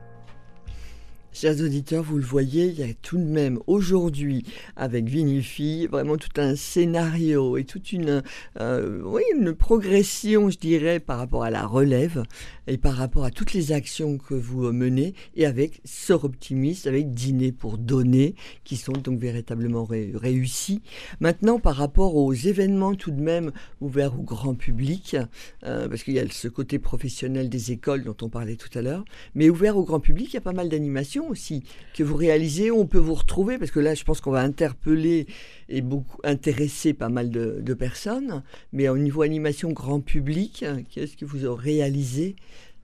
Chers 1.40 1.62
auditeurs, 1.62 2.02
vous 2.02 2.18
le 2.18 2.22
voyez, 2.22 2.66
il 2.66 2.78
y 2.78 2.82
a 2.82 2.92
tout 2.92 3.16
de 3.16 3.24
même 3.24 3.60
aujourd'hui, 3.66 4.44
avec 4.76 5.06
Vinify, 5.08 5.86
vraiment 5.86 6.18
tout 6.18 6.38
un 6.38 6.54
scénario 6.54 7.56
et 7.56 7.64
toute 7.64 7.92
une, 7.94 8.22
euh, 8.60 9.00
oui, 9.06 9.22
une 9.34 9.54
progression, 9.54 10.50
je 10.50 10.58
dirais, 10.58 11.00
par 11.00 11.16
rapport 11.16 11.42
à 11.42 11.48
la 11.48 11.64
relève 11.64 12.24
et 12.66 12.76
par 12.76 12.92
rapport 12.92 13.24
à 13.24 13.30
toutes 13.30 13.54
les 13.54 13.72
actions 13.72 14.18
que 14.18 14.34
vous 14.34 14.70
menez 14.70 15.14
et 15.34 15.46
avec 15.46 15.80
Sort 15.86 16.26
Optimiste, 16.26 16.86
avec 16.86 17.14
Dîner 17.14 17.52
pour 17.52 17.78
donner, 17.78 18.34
qui 18.64 18.76
sont 18.76 18.92
donc 18.92 19.18
véritablement 19.18 19.84
réussis. 19.86 20.82
Maintenant, 21.20 21.58
par 21.58 21.76
rapport 21.76 22.16
aux 22.16 22.34
événements 22.34 22.94
tout 22.94 23.12
de 23.12 23.20
même 23.22 23.50
ouverts 23.80 24.20
au 24.20 24.22
grand 24.22 24.54
public, 24.54 25.16
euh, 25.64 25.88
parce 25.88 26.02
qu'il 26.02 26.12
y 26.12 26.20
a 26.20 26.24
ce 26.30 26.48
côté 26.48 26.78
professionnel 26.78 27.48
des 27.48 27.72
écoles 27.72 28.04
dont 28.04 28.16
on 28.20 28.28
parlait 28.28 28.56
tout 28.56 28.78
à 28.78 28.82
l'heure, 28.82 29.06
mais 29.34 29.48
ouvert 29.48 29.78
au 29.78 29.84
grand 29.84 30.00
public, 30.00 30.28
il 30.32 30.34
y 30.34 30.36
a 30.36 30.42
pas 30.42 30.52
mal 30.52 30.68
d'animations 30.68 31.29
aussi 31.30 31.62
que 31.94 32.02
vous 32.02 32.16
réalisez, 32.16 32.70
on 32.70 32.86
peut 32.86 32.98
vous 32.98 33.14
retrouver, 33.14 33.58
parce 33.58 33.70
que 33.70 33.80
là, 33.80 33.94
je 33.94 34.04
pense 34.04 34.20
qu'on 34.20 34.30
va 34.30 34.40
interpeller 34.40 35.26
et 35.68 35.80
beaucoup 35.80 36.18
intéresser 36.24 36.92
pas 36.92 37.08
mal 37.08 37.30
de, 37.30 37.60
de 37.60 37.74
personnes, 37.74 38.42
mais 38.72 38.88
au 38.88 38.98
niveau 38.98 39.22
animation 39.22 39.70
grand 39.72 40.00
public, 40.00 40.64
qu'est-ce 40.90 41.16
que 41.16 41.24
vous 41.24 41.54
réalisé 41.54 42.36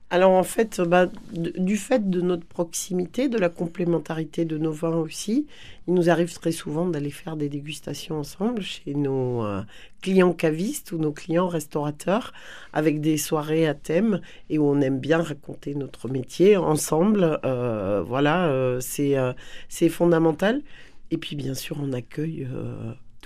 alors 0.09 0.31
en 0.31 0.43
fait, 0.43 0.79
bah, 0.79 1.07
du 1.33 1.75
fait 1.75 2.09
de 2.09 2.21
notre 2.21 2.45
proximité, 2.45 3.27
de 3.27 3.37
la 3.37 3.49
complémentarité 3.49 4.45
de 4.45 4.57
nos 4.57 4.71
vins 4.71 4.95
aussi, 4.95 5.47
il 5.85 5.95
nous 5.95 6.09
arrive 6.09 6.33
très 6.33 6.53
souvent 6.53 6.85
d'aller 6.85 7.11
faire 7.11 7.35
des 7.35 7.49
dégustations 7.49 8.17
ensemble 8.17 8.61
chez 8.61 8.93
nos 8.93 9.43
euh, 9.43 9.61
clients 10.01 10.31
cavistes 10.31 10.93
ou 10.93 10.97
nos 10.97 11.11
clients 11.11 11.49
restaurateurs 11.49 12.31
avec 12.71 13.01
des 13.01 13.17
soirées 13.17 13.67
à 13.67 13.73
thème 13.73 14.21
et 14.49 14.57
où 14.57 14.65
on 14.69 14.79
aime 14.79 14.99
bien 14.99 15.21
raconter 15.21 15.75
notre 15.75 16.07
métier 16.07 16.55
ensemble. 16.55 17.41
Euh, 17.43 18.01
voilà, 18.01 18.47
euh, 18.47 18.79
c'est 18.79 19.89
fondamental. 19.89 20.61
Et 21.11 21.17
puis 21.17 21.35
bien 21.35 21.53
sûr, 21.53 21.77
on 21.81 21.91
accueille 21.91 22.47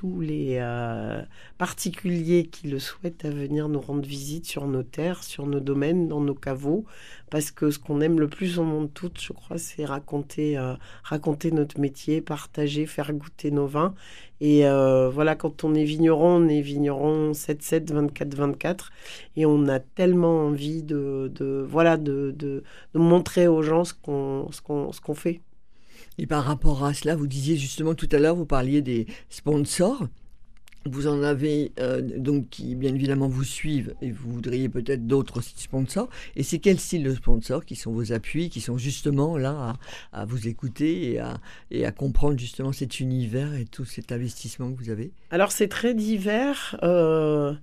tous 0.02 0.20
les 0.20 0.58
euh, 0.60 1.22
particuliers 1.60 2.48
qui 2.48 2.68
le 2.68 2.80
souhaitent 2.80 3.24
à 3.24 3.30
venir 3.30 3.70
nous 3.70 3.80
rendre 3.80 4.02
visite 4.02 4.48
sur 4.48 4.66
nos 4.66 4.82
terres, 4.82 5.24
sur 5.24 5.46
nos 5.46 5.60
domaines, 5.60 6.08
dans 6.08 6.22
nos 6.22 6.34
caveaux, 6.34 6.86
parce 7.30 7.52
que 7.52 7.70
ce 7.70 7.78
qu'on 7.78 8.02
aime 8.02 8.20
le 8.20 8.28
plus 8.28 8.58
au 8.58 8.64
monde 8.64 8.90
tout, 8.92 9.12
je 9.20 9.32
crois, 9.32 9.60
c'est 9.60 9.86
raconter, 9.86 10.58
euh, 10.58 10.74
raconter 11.04 11.52
notre 11.52 11.80
métier, 11.80 12.20
partager, 12.20 12.88
faire 12.88 13.14
goûter 13.14 13.52
nos 13.52 13.68
vins. 13.68 13.94
Et 14.40 14.66
euh, 14.66 15.12
voilà, 15.12 15.36
quand 15.36 15.64
on 15.64 15.76
est 15.76 15.84
vigneron, 15.84 16.38
on 16.38 16.48
est 16.48 16.62
vigneron 16.62 17.34
7-7, 17.34 17.94
24-24, 18.10 18.90
et 19.36 19.46
on 19.46 19.68
a 19.68 19.80
tellement 19.80 20.48
envie 20.48 20.82
de, 20.82 21.32
de 21.36 21.64
voilà, 21.70 21.98
de, 21.98 22.34
de, 22.36 22.64
de, 22.96 23.00
montrer 23.00 23.48
aux 23.48 23.62
gens 23.62 23.84
ce 23.84 23.94
qu'on 23.94 24.50
ce 24.52 24.62
qu'on 24.62 25.14
fait. 25.14 25.42
Et 26.18 26.28
par 26.28 26.44
rapport 26.44 26.84
à 26.84 26.94
cela, 26.94 27.16
vous 27.16 27.28
disiez 27.28 27.58
justement 27.58 27.96
tout 27.96 28.10
à 28.12 28.20
l'heure, 28.20 28.36
vous 28.36 28.46
parliez 28.46 28.82
des 28.82 29.08
sponsors. 29.30 30.08
Vous 30.86 31.06
en 31.06 31.22
avez 31.22 31.74
euh, 31.80 32.02
donc 32.02 32.50
qui 32.50 32.74
bien 32.74 32.94
évidemment 32.96 33.28
vous 33.28 33.44
suivent 33.44 33.94
et 34.02 34.10
vous 34.10 34.32
voudriez 34.32 34.68
peut-être 34.68 35.06
d'autres 35.06 35.40
sponsors. 35.42 36.10
Et 36.36 36.42
c'est 36.42 36.58
quel 36.58 36.80
style 36.80 37.04
de 37.04 37.14
sponsors 37.14 37.66
qui 37.66 37.76
sont 37.76 37.92
vos 37.92 38.14
appuis, 38.14 38.50
qui 38.50 38.62
sont 38.62 38.80
justement 38.80 39.38
là 39.38 39.76
à, 40.12 40.26
vous 40.26 40.48
écouter 40.48 41.20
et 41.70 41.86
à, 41.86 41.92
comprendre 41.92 42.40
justement 42.40 42.72
cet 42.72 43.00
univers 43.00 43.54
et 43.54 43.66
tout 43.66 43.86
cet 43.86 44.12
investissement 44.12 44.72
que 44.72 44.78
vous 44.78 44.90
avez? 44.90 45.12
Alors 45.30 45.52
c'est 45.52 45.68
très 45.68 45.94
divers. 45.94 46.80
Euh, 46.82 47.54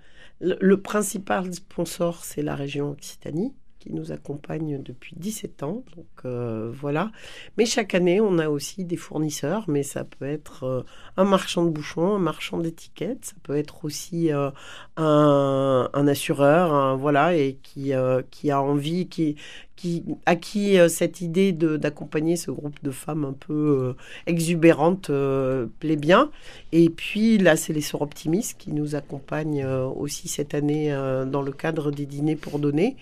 le, 0.40 0.81
principal 0.81 1.52
sponsor 1.52 2.25
c'est 2.25 2.43
la 2.43 2.55
région 2.55 2.90
Occitanie 2.93 3.52
qui 3.78 3.92
nous 3.92 4.12
accompagne 4.12 4.82
depuis 4.82 5.14
17 5.16 5.62
ans. 5.62 5.85
Donc 5.97 6.06
euh, 6.25 6.70
voilà. 6.73 7.11
Mais 7.56 7.66
chaque 7.66 7.94
année, 7.94 8.20
on 8.20 8.38
a 8.38 8.49
aussi 8.49 8.85
des 8.85 8.97
fournisseurs, 8.97 9.64
mais 9.68 9.82
ça 9.82 10.04
peut 10.04 10.26
être 10.26 10.64
euh, 10.64 10.82
un 11.16 11.25
marchand 11.25 11.64
de 11.64 11.70
bouchons, 11.70 12.16
un 12.16 12.18
marchand 12.18 12.58
d'étiquettes, 12.58 13.26
ça 13.26 13.35
peut 13.42 13.56
être 13.56 13.85
aussi 13.85 14.32
euh, 14.32 14.50
un, 14.97 16.08
assureur, 16.08 16.97
voilà, 16.97 17.37
et 17.37 17.58
qui, 17.62 17.92
qui 18.30 18.50
a 18.50 18.62
envie, 18.62 19.08
qui, 19.08 19.37
à 20.26 20.37
qui 20.37 20.78
euh, 20.78 20.88
cette 20.88 21.20
idée 21.20 21.52
d'accompagner 21.52 22.37
ce 22.37 22.50
groupe 22.50 22.76
de 22.82 22.90
femmes 22.90 23.25
un 23.25 23.32
peu 23.32 23.54
euh, 23.54 23.92
exubérantes 24.26 25.11
euh, 25.11 25.66
plaît 25.80 25.97
bien. 25.97 26.30
Et 26.73 26.90
puis 26.90 27.38
là, 27.38 27.56
c'est 27.56 27.73
les 27.73 27.80
Sœurs 27.80 28.02
Optimistes 28.02 28.56
qui 28.58 28.73
nous 28.73 28.94
accompagnent 28.94 29.64
aussi 29.64 30.28
cette 30.28 30.54
année 30.54 30.90
dans 31.26 31.42
le 31.42 31.52
cadre 31.52 31.90
des 31.90 32.06
dîners 32.06 32.37
pour 32.37 32.58
donner. 32.58 32.97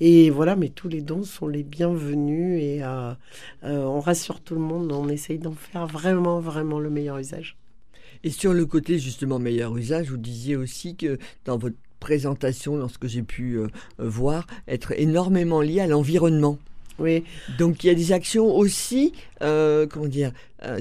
Et 0.00 0.30
voilà, 0.30 0.56
mais 0.56 0.68
tous 0.68 0.88
les 0.88 1.00
dons 1.00 1.22
sont 1.22 1.46
les 1.46 1.62
bienvenus 1.62 2.62
et 2.62 2.82
on 3.62 4.00
rassure 4.00 4.40
tout 4.40 4.54
le 4.54 4.60
monde, 4.60 4.92
on 4.92 5.08
essaye 5.08 5.38
d'en 5.38 5.52
faire 5.52 5.86
vraiment, 5.86 6.40
vraiment 6.40 6.78
le 6.78 6.90
meilleur 6.90 7.18
usage. 7.18 7.56
Et 8.24 8.30
sur 8.30 8.52
le 8.52 8.66
côté 8.66 8.98
justement 8.98 9.38
meilleur 9.38 9.76
usage, 9.76 10.10
vous 10.10 10.16
disiez 10.16 10.56
aussi 10.56 10.96
que 10.96 11.18
dans 11.44 11.58
votre 11.58 11.76
présentation, 12.00 12.76
dans 12.76 12.88
ce 12.88 12.98
que 12.98 13.06
j'ai 13.06 13.22
pu 13.22 13.54
euh, 13.54 13.68
euh, 14.00 14.08
voir, 14.08 14.46
être 14.66 14.92
énormément 14.98 15.60
lié 15.60 15.80
à 15.80 15.86
l'environnement. 15.86 16.58
Oui. 16.98 17.24
Donc 17.58 17.82
il 17.82 17.86
y 17.86 17.90
a 17.90 17.94
des 17.94 18.12
actions 18.12 18.54
aussi, 18.54 19.12
euh, 19.42 19.86
comment 19.86 20.06
dire, 20.06 20.32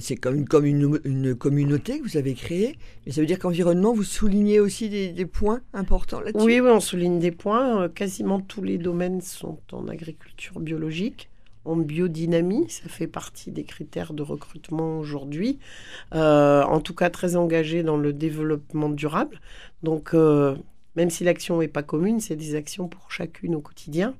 c'est 0.01 0.17
comme, 0.17 0.45
comme 0.45 0.65
une, 0.65 0.99
une, 1.05 1.33
communauté 1.33 1.99
que 1.99 2.03
vous 2.03 2.17
avez 2.17 2.33
créée, 2.33 2.75
mais 3.05 3.13
ça 3.13 3.21
veut 3.21 3.27
dire 3.27 3.39
qu'environnement, 3.39 3.93
vous 3.93 4.03
soulignez 4.03 4.59
aussi 4.59 4.89
des, 4.89 5.25
points 5.25 5.61
importants 5.73 6.19
là-dessus? 6.19 6.45
Oui, 6.45 6.59
oui, 6.59 6.69
on 6.69 6.81
souligne 6.81 7.19
des 7.19 7.31
points. 7.31 7.87
quasiment 7.87 8.41
tous 8.41 8.61
les 8.61 8.77
domaines 8.77 9.21
sont 9.21 9.59
en 9.71 9.87
agriculture 9.87 10.59
biologique 10.59 11.29
en 11.63 11.77
biodynamie. 11.77 12.69
Ça 12.69 12.89
fait 12.89 13.07
partie 13.07 13.51
des 13.51 13.63
critères 13.63 14.11
de 14.11 14.23
recrutement 14.23 14.99
aujourd'hui. 14.99 15.57
en 16.11 16.81
tout 16.81 16.95
cas, 16.95 17.09
très 17.09 17.37
engagé 17.37 17.81
dans 17.81 17.97
le 17.97 18.11
développement 18.11 18.89
durable. 18.89 19.39
Donc, 19.83 20.13
même 20.99 21.09
si 21.09 21.23
l'action 21.23 21.61
n'est 21.61 21.69
pas 21.69 21.81
commune, 21.81 22.19
c'est 22.19 22.35
des 22.35 22.55
actions 22.55 22.89
pour 22.89 23.09
chacune 23.09 23.55
au 23.55 23.61
quotidien. 23.61 24.15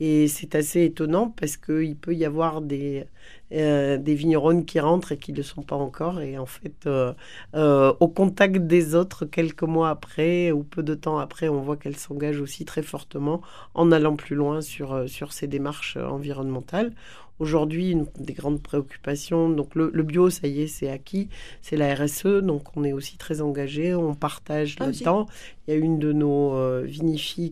Et 0.00 0.28
c'est 0.28 0.54
assez 0.54 0.84
étonnant 0.84 1.28
parce 1.28 1.58
qu'il 1.58 1.94
peut 1.94 2.14
y 2.14 2.24
avoir 2.24 2.62
des, 2.62 3.04
euh, 3.52 3.98
des 3.98 4.14
vignerons 4.14 4.62
qui 4.62 4.80
rentrent 4.80 5.12
et 5.12 5.18
qui 5.18 5.32
ne 5.32 5.36
le 5.36 5.42
sont 5.42 5.60
pas 5.60 5.76
encore. 5.76 6.22
Et 6.22 6.38
en 6.38 6.46
fait, 6.46 6.86
euh, 6.86 7.12
euh, 7.54 7.92
au 8.00 8.08
contact 8.08 8.56
des 8.56 8.94
autres, 8.94 9.26
quelques 9.26 9.62
mois 9.62 9.90
après 9.90 10.52
ou 10.52 10.62
peu 10.64 10.82
de 10.82 10.94
temps 10.94 11.18
après, 11.18 11.50
on 11.50 11.60
voit 11.60 11.76
qu'elles 11.76 11.96
s'engagent 11.98 12.40
aussi 12.40 12.64
très 12.64 12.82
fortement 12.82 13.42
en 13.74 13.92
allant 13.92 14.16
plus 14.16 14.36
loin 14.36 14.62
sur, 14.62 15.06
sur 15.10 15.34
ces 15.34 15.48
démarches 15.48 15.98
environnementales. 15.98 16.92
Aujourd'hui, 17.38 17.90
une 17.90 18.06
des 18.18 18.32
grandes 18.32 18.62
préoccupations, 18.62 19.50
donc 19.50 19.74
le, 19.74 19.90
bio, 20.02 20.30
ça 20.30 20.46
y 20.46 20.62
est, 20.62 20.66
c'est 20.68 20.88
acquis, 20.88 21.28
c'est 21.60 21.76
la 21.76 21.94
RSE, 21.94 22.40
donc 22.42 22.74
on 22.76 22.84
est 22.84 22.94
aussi 22.94 23.18
très 23.18 23.42
engagé, 23.42 23.94
on 23.94 24.14
partage 24.14 24.76
ah, 24.80 24.86
là-dedans. 24.86 25.26
Il 25.66 25.74
y 25.74 25.76
a 25.76 25.80
une 25.80 25.98
de 25.98 26.12
nos 26.12 26.54
euh, 26.54 26.86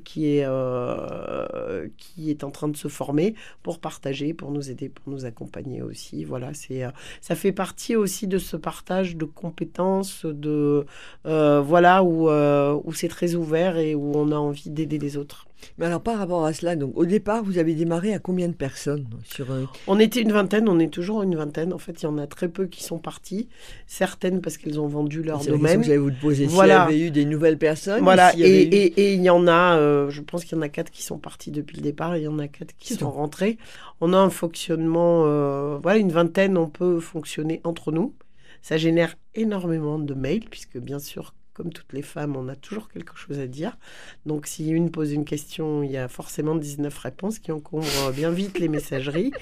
qui 0.04 0.36
est, 0.36 0.44
euh, 0.44 1.88
qui 1.96 2.30
est 2.30 2.44
en 2.44 2.50
train 2.50 2.68
de 2.68 2.76
se 2.76 2.88
former 2.88 3.34
pour 3.62 3.78
partager, 3.78 4.34
pour 4.34 4.50
nous 4.50 4.70
aider, 4.70 4.88
pour 4.88 5.12
nous 5.12 5.24
accompagner 5.24 5.82
aussi. 5.82 6.24
Voilà, 6.24 6.54
c'est, 6.54 6.84
euh, 6.84 6.90
ça 7.20 7.34
fait 7.34 7.52
partie 7.52 7.96
aussi 7.96 8.26
de 8.26 8.38
ce 8.38 8.56
partage 8.56 9.16
de 9.16 9.24
compétences, 9.24 10.26
de 10.26 10.86
voilà 11.24 12.04
où, 12.04 12.28
où 12.28 12.92
c'est 12.92 13.08
très 13.08 13.34
ouvert 13.34 13.76
et 13.76 13.94
où 13.94 14.12
on 14.14 14.30
a 14.30 14.36
envie 14.36 14.70
d'aider 14.70 14.98
les 14.98 15.16
autres. 15.16 15.46
Mais 15.78 15.86
alors 15.86 16.00
par 16.00 16.18
rapport 16.18 16.44
à 16.44 16.52
cela, 16.52 16.76
donc 16.76 16.92
au 16.96 17.04
départ, 17.04 17.42
vous 17.42 17.58
avez 17.58 17.74
démarré 17.74 18.14
à 18.14 18.18
combien 18.18 18.48
de 18.48 18.54
personnes 18.54 19.06
sur 19.24 19.46
On 19.86 19.98
était 19.98 20.20
une 20.20 20.32
vingtaine, 20.32 20.68
on 20.68 20.78
est 20.78 20.92
toujours 20.92 21.22
une 21.22 21.36
vingtaine. 21.36 21.72
En 21.72 21.78
fait, 21.78 22.02
il 22.02 22.04
y 22.04 22.08
en 22.08 22.18
a 22.18 22.26
très 22.26 22.48
peu 22.48 22.66
qui 22.66 22.82
sont 22.82 22.98
partis. 22.98 23.48
Certaines 23.86 24.40
parce 24.40 24.56
qu'elles 24.56 24.80
ont 24.80 24.88
vendu 24.88 25.22
leur 25.22 25.44
domaine. 25.44 25.82
Vous 25.82 26.04
vous 26.04 26.12
poser 26.20 26.46
voilà. 26.46 26.86
s'il 26.86 26.96
y 26.96 27.00
avait 27.00 27.08
eu 27.08 27.10
des 27.10 27.24
nouvelles 27.24 27.58
personnes. 27.58 28.03
Voilà, 28.04 28.32
et, 28.36 29.14
il 29.14 29.22
y 29.22 29.30
en 29.30 29.46
a, 29.46 29.76
euh, 29.76 30.10
je 30.10 30.20
pense 30.20 30.44
qu'il 30.44 30.56
y 30.56 30.58
en 30.58 30.62
a 30.62 30.68
quatre 30.68 30.90
qui 30.90 31.02
sont 31.02 31.18
partis 31.18 31.50
depuis 31.50 31.76
le 31.76 31.82
départ 31.82 32.14
et 32.14 32.20
il 32.20 32.24
y 32.24 32.28
en 32.28 32.38
a 32.38 32.48
quatre 32.48 32.74
qui 32.78 32.94
sont 32.94 33.10
rentrés. 33.10 33.58
On 34.00 34.12
a 34.12 34.18
un 34.18 34.30
fonctionnement, 34.30 35.24
euh, 35.26 35.78
voilà, 35.82 35.98
une 35.98 36.12
vingtaine, 36.12 36.56
on 36.56 36.68
peut 36.68 37.00
fonctionner 37.00 37.60
entre 37.64 37.92
nous. 37.92 38.14
Ça 38.62 38.76
génère 38.76 39.16
énormément 39.34 39.98
de 39.98 40.14
mails, 40.14 40.44
puisque 40.50 40.78
bien 40.78 40.98
sûr, 40.98 41.34
comme 41.54 41.72
toutes 41.72 41.92
les 41.92 42.02
femmes, 42.02 42.36
on 42.36 42.48
a 42.48 42.56
toujours 42.56 42.88
quelque 42.88 43.16
chose 43.16 43.38
à 43.38 43.46
dire. 43.46 43.76
Donc, 44.26 44.46
si 44.46 44.68
une 44.68 44.90
pose 44.90 45.12
une 45.12 45.24
question, 45.24 45.84
il 45.84 45.90
y 45.92 45.96
a 45.96 46.08
forcément 46.08 46.56
19 46.56 46.96
réponses 46.98 47.38
qui 47.38 47.52
encombrent 47.52 48.12
bien 48.12 48.30
vite 48.30 48.58
les 48.58 48.68
messageries. 48.68 49.32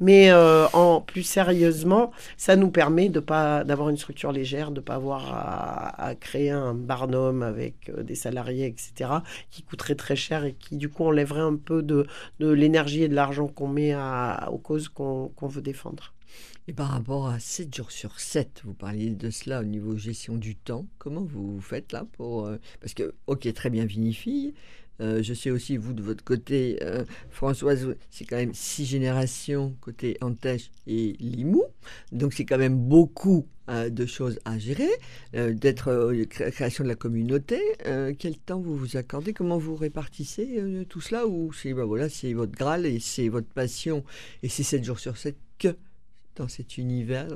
Mais 0.00 0.30
euh, 0.32 0.66
en 0.72 1.00
plus 1.00 1.22
sérieusement, 1.22 2.10
ça 2.36 2.56
nous 2.56 2.70
permet 2.70 3.08
de 3.08 3.20
pas 3.20 3.62
d'avoir 3.62 3.88
une 3.88 3.96
structure 3.96 4.32
légère, 4.32 4.72
de 4.72 4.80
pas 4.80 4.96
avoir 4.96 5.32
à, 5.32 6.14
créer 6.16 6.50
un 6.50 6.74
barnum 6.74 7.42
avec 7.42 7.88
euh, 7.88 8.02
des 8.02 8.16
salariés, 8.16 8.66
etc., 8.66 9.10
qui 9.50 9.62
coûterait 9.62 9.94
très 9.94 10.16
cher 10.16 10.44
et 10.44 10.54
qui 10.54 10.76
du 10.76 10.88
coup 10.88 11.04
enlèverait 11.04 11.40
un 11.40 11.56
peu 11.56 11.82
de, 11.82 12.06
l'énergie 12.40 13.04
et 13.04 13.08
de 13.08 13.14
l'argent 13.14 13.46
qu'on 13.46 13.68
met 13.68 13.92
à, 13.92 14.48
aux 14.50 14.58
causes 14.58 14.88
qu'on 14.88 15.30
veut 15.40 15.62
défendre. 15.62 16.12
Et 16.68 16.72
par 16.72 16.88
rapport 16.88 17.26
à 17.28 17.40
7 17.40 17.74
jours 17.74 17.90
sur 17.90 18.20
7, 18.20 18.62
vous 18.64 18.74
parliez 18.74 19.10
de 19.10 19.30
cela 19.30 19.60
au 19.60 19.64
niveau 19.64 19.96
gestion 19.96 20.36
du 20.36 20.54
temps. 20.54 20.86
Comment 20.98 21.24
vous 21.24 21.60
faites 21.60 21.92
là 21.92 22.06
pour... 22.12 22.46
euh, 22.46 22.58
parce 22.80 22.94
que, 22.94 23.14
ok, 23.26 23.52
très 23.54 23.70
bien 23.70 23.84
vinifille. 23.86 24.54
Euh, 25.00 25.22
je 25.22 25.32
sais 25.32 25.50
aussi, 25.50 25.78
vous, 25.78 25.94
de 25.94 26.02
votre 26.02 26.22
côté, 26.22 26.78
euh, 26.82 27.04
Françoise, 27.30 27.96
c'est 28.10 28.24
quand 28.26 28.36
même 28.36 28.52
six 28.54 28.84
générations 28.84 29.74
côté 29.80 30.18
Antèche 30.20 30.70
et 30.86 31.14
Limoux. 31.18 31.64
Donc, 32.12 32.34
c'est 32.34 32.44
quand 32.44 32.58
même 32.58 32.76
beaucoup 32.76 33.46
de 33.68 34.04
choses 34.04 34.40
à 34.44 34.58
gérer. 34.58 34.90
D'être 35.32 36.12
cré- 36.28 36.50
création 36.50 36.82
de 36.82 36.88
la 36.88 36.96
communauté. 36.96 37.60
Quel 38.18 38.36
temps 38.36 38.58
vous 38.60 38.76
vous 38.76 38.96
accordez? 38.96 39.32
Comment 39.32 39.58
vous 39.58 39.76
répartissez 39.76 40.60
tout 40.88 41.00
cela? 41.00 41.28
Ou 41.28 41.52
c'est 41.52 41.72
ben 41.72 41.84
voilà, 41.84 42.08
votre 42.34 42.50
Graal 42.50 42.84
et 42.84 42.98
c'est 42.98 43.28
votre 43.28 43.46
passion 43.46 44.02
et 44.42 44.48
c'est 44.48 44.64
7 44.64 44.82
jours 44.82 44.98
sur 44.98 45.16
7 45.16 45.36
que 45.60 45.76
dans 46.36 46.48
cet 46.48 46.78
univers 46.78 47.26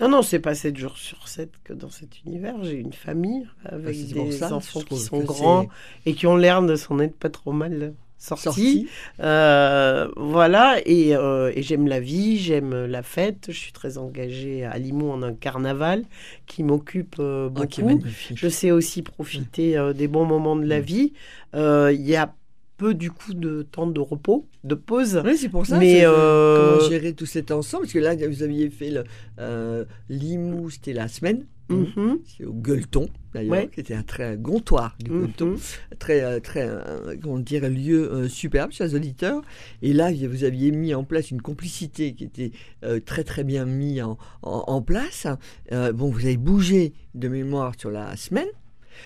Non, 0.00 0.08
non, 0.08 0.22
c'est 0.22 0.38
pas 0.38 0.54
7 0.54 0.76
jours 0.76 0.96
sur 0.96 1.26
7 1.28 1.50
que 1.64 1.72
dans 1.72 1.90
cet 1.90 2.22
univers. 2.24 2.62
J'ai 2.62 2.74
une 2.78 2.92
famille 2.92 3.46
avec 3.64 3.96
pour 4.12 4.26
des 4.26 4.32
ça, 4.32 4.54
enfants 4.54 4.80
qui 4.80 4.96
sont 4.96 5.20
grands 5.24 5.66
et 6.06 6.14
qui 6.14 6.26
ont 6.26 6.36
l'air 6.36 6.62
de 6.62 6.76
s'en 6.76 6.98
être 7.00 7.16
pas 7.16 7.30
trop 7.30 7.52
mal 7.52 7.94
sortis. 8.18 8.42
sorti. 8.44 8.88
Euh, 9.20 10.08
voilà, 10.16 10.76
et, 10.86 11.14
euh, 11.16 11.52
et 11.54 11.62
j'aime 11.62 11.88
la 11.88 12.00
vie, 12.00 12.38
j'aime 12.38 12.86
la 12.86 13.02
fête. 13.02 13.46
Je 13.48 13.58
suis 13.58 13.72
très 13.72 13.98
engagée 13.98 14.64
à 14.64 14.78
Limoux 14.78 15.10
en 15.10 15.22
un 15.22 15.34
carnaval 15.34 16.04
qui 16.46 16.62
m'occupe 16.62 17.16
euh, 17.18 17.50
Oh, 17.54 17.66
qui 17.66 17.80
est 17.80 17.84
beaucoup. 17.84 17.96
magnifique. 17.98 18.38
Je 18.38 18.48
sais 18.48 18.70
aussi 18.70 19.02
profiter 19.02 19.76
des 19.94 20.08
bons 20.08 20.26
moments 20.26 20.56
de 20.56 20.66
la 20.66 20.80
vie. 20.80 21.12
Euh, 21.54 21.90
Il 21.92 22.02
y 22.06 22.16
a 22.16 22.34
peu 22.76 22.94
du 22.94 23.10
coup 23.10 23.34
de 23.34 23.62
temps 23.62 23.86
de 23.86 24.00
repos, 24.00 24.46
de 24.64 24.74
pause. 24.74 25.20
Oui, 25.24 25.36
c'est 25.36 25.48
pour 25.48 25.64
ça. 25.66 25.78
Mais, 25.78 26.02
de- 26.02 26.06
euh, 26.06 26.76
Comment 26.78 26.88
gérer 26.90 27.12
tout 27.12 27.26
cet 27.26 27.50
ensemble 27.50 27.84
Parce 27.84 27.92
que 27.92 27.98
là, 28.00 28.14
vous 28.16 28.42
aviez 28.42 28.68
fait 28.70 28.90
le 28.90 29.04
euh, 29.38 29.84
Limoux, 30.08 30.70
c'était 30.70 30.92
la 30.92 31.08
semaine. 31.08 31.44
Mhm, 31.70 32.18
C'est 32.26 32.44
au 32.44 32.52
Gueuleton, 32.52 33.08
d'ailleurs, 33.32 33.52
Ouais. 33.52 33.70
qui 33.72 33.80
était 33.80 33.94
un 33.94 34.02
très 34.02 34.36
comptoir 34.36 34.96
du 35.02 35.10
Gueuleton. 35.10 35.46
mhm. 35.52 35.58
Très, 35.98 36.22
euh, 36.22 36.38
très 36.38 36.68
euh, 36.68 37.16
comment 37.22 37.38
dire, 37.38 37.66
lieu 37.70 38.12
euh, 38.12 38.28
superbe, 38.28 38.70
chers 38.70 38.92
auditeurs. 38.92 39.40
Et 39.80 39.94
là, 39.94 40.10
vous 40.12 40.44
aviez 40.44 40.72
mis 40.72 40.92
en 40.94 41.04
place 41.04 41.30
une 41.30 41.40
complicité 41.40 42.12
qui 42.12 42.24
était 42.24 42.50
euh, 42.84 43.00
très, 43.00 43.24
très 43.24 43.44
bien 43.44 43.64
mise 43.64 44.02
en, 44.02 44.18
en- 44.42 44.64
en 44.66 44.82
place. 44.82 45.26
Euh, 45.72 45.92
bon, 45.92 46.10
vous 46.10 46.26
avez 46.26 46.36
bougé 46.36 46.92
de 47.14 47.28
mémoire 47.28 47.72
sur 47.78 47.90
la 47.90 48.14
semaine. 48.16 48.48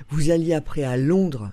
Vous 0.09 0.31
alliez 0.33 0.55
après 0.55 0.83
à 0.83 0.97
Londres. 0.97 1.53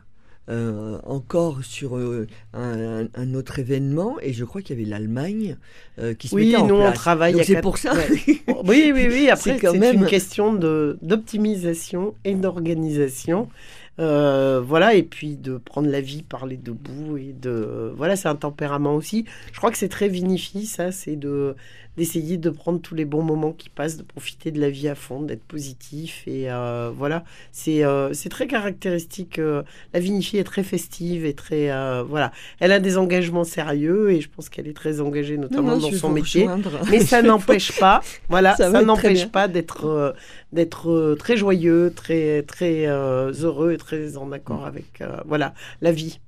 Euh, 0.50 1.00
encore 1.06 1.64
sur 1.64 1.98
euh, 1.98 2.28
un, 2.54 3.34
autre 3.34 3.58
événement 3.60 4.18
et 4.22 4.32
je 4.34 4.46
crois 4.46 4.62
qu'il 4.62 4.78
y 4.78 4.82
avait 4.82 4.90
l'Allemagne 4.90 5.58
euh, 6.00 6.14
qui 6.14 6.28
se 6.28 6.36
Oui, 6.36 6.46
mettait 6.48 6.58
en 6.58 6.68
nous 6.68 6.76
on 6.76 6.82
place. 6.82 6.94
travaille. 6.96 7.34
Donc 7.34 7.42
à 7.42 7.46
c'est 7.46 7.54
quatre- 7.54 7.62
pour 7.64 7.78
ça. 7.78 7.94
Ouais. 7.96 8.08
Oui, 8.64 8.92
oui, 8.94 9.08
oui. 9.10 9.30
Après, 9.30 9.54
C'est 9.54 9.60
quand 9.60 9.72
c'est 9.74 9.80
même- 9.80 9.96
une 9.96 10.06
question 10.08 10.54
d'optimisation 10.54 12.16
et 12.24 12.36
d'organisation. 12.36 13.50
Euh, 13.98 14.62
voilà, 14.66 14.94
et 14.94 15.04
puis 15.04 15.38
de 15.38 15.58
prendre 15.58 15.88
la 15.90 16.02
vie 16.02 16.22
par 16.22 16.46
les 16.48 16.58
deux 16.58 16.74
bouts 16.74 17.16
et 17.18 17.34
de 17.34 17.94
voilà, 17.96 18.18
c'est 18.18 18.28
un 18.28 18.36
tempérament 18.36 18.94
aussi. 18.96 19.24
Je 19.54 19.58
crois 19.58 19.72
que 19.72 19.78
c'est 19.78 19.88
très 19.88 20.10
vinifi, 20.10 20.66
ça, 20.66 20.92
c'est 20.92 21.16
de 21.16 21.56
d'essayer 21.98 22.38
de 22.38 22.50
prendre 22.50 22.80
tous 22.82 22.96
les 22.96 23.06
bons 23.06 23.24
moments 23.24 23.52
qui 23.54 23.70
passent, 23.70 23.98
de 23.98 24.04
profiter 24.04 24.52
de 24.52 24.60
la 24.60 24.70
vie 24.70 24.88
à 24.90 24.96
fond, 24.96 25.22
d'être 25.22 25.44
positif 25.44 26.24
et 26.28 26.52
euh, 26.52 26.92
voilà, 26.96 27.24
c'est 27.52 27.84
euh, 27.86 28.14
c'est 28.14 28.30
très 28.30 28.48
caractéristique. 28.48 29.40
euh, 29.40 29.64
la 29.94 30.00
vinifie 30.00 30.38
est 30.38 30.44
très 30.44 30.64
festive 30.64 31.26
et 31.26 31.34
très 31.34 31.72
euh, 31.72 32.04
voilà, 32.04 32.32
elle 32.60 32.72
a 32.72 32.80
des 32.80 32.98
engagements 32.98 33.44
sérieux 33.44 34.12
et 34.12 34.22
je 34.22 34.30
pense 34.30 34.50
qu'elle 34.50 34.68
est 34.68 34.74
très 34.76 35.00
engagée 35.02 35.38
notamment 35.38 35.76
Non, 35.76 35.80
non, 35.80 35.90
dans 35.90 35.98
son 35.98 36.10
métier. 36.10 36.48
Mais 36.90 37.00
ça 37.00 37.22
n'empêche 37.22 37.80
pas, 37.80 38.02
voilà, 38.30 38.56
Ça 38.56 38.70
n'empêche 38.82 39.28
pas 39.28 39.48
d'être 39.48 39.86
euh, 39.86 40.12
d'être 40.54 41.16
très 41.20 41.38
joyeux, 41.38 41.94
très 41.96 42.44
très 42.44 42.88
euh, 42.88 43.32
heureux 43.42 43.74
et 43.74 43.78
très 43.78 44.18
en 44.18 44.32
accord 44.32 44.62
Mm. 44.62 44.66
avec 44.66 45.02
euh, 45.02 45.18
voilà 45.26 45.54
la 45.82 45.92
vie. 45.92 46.20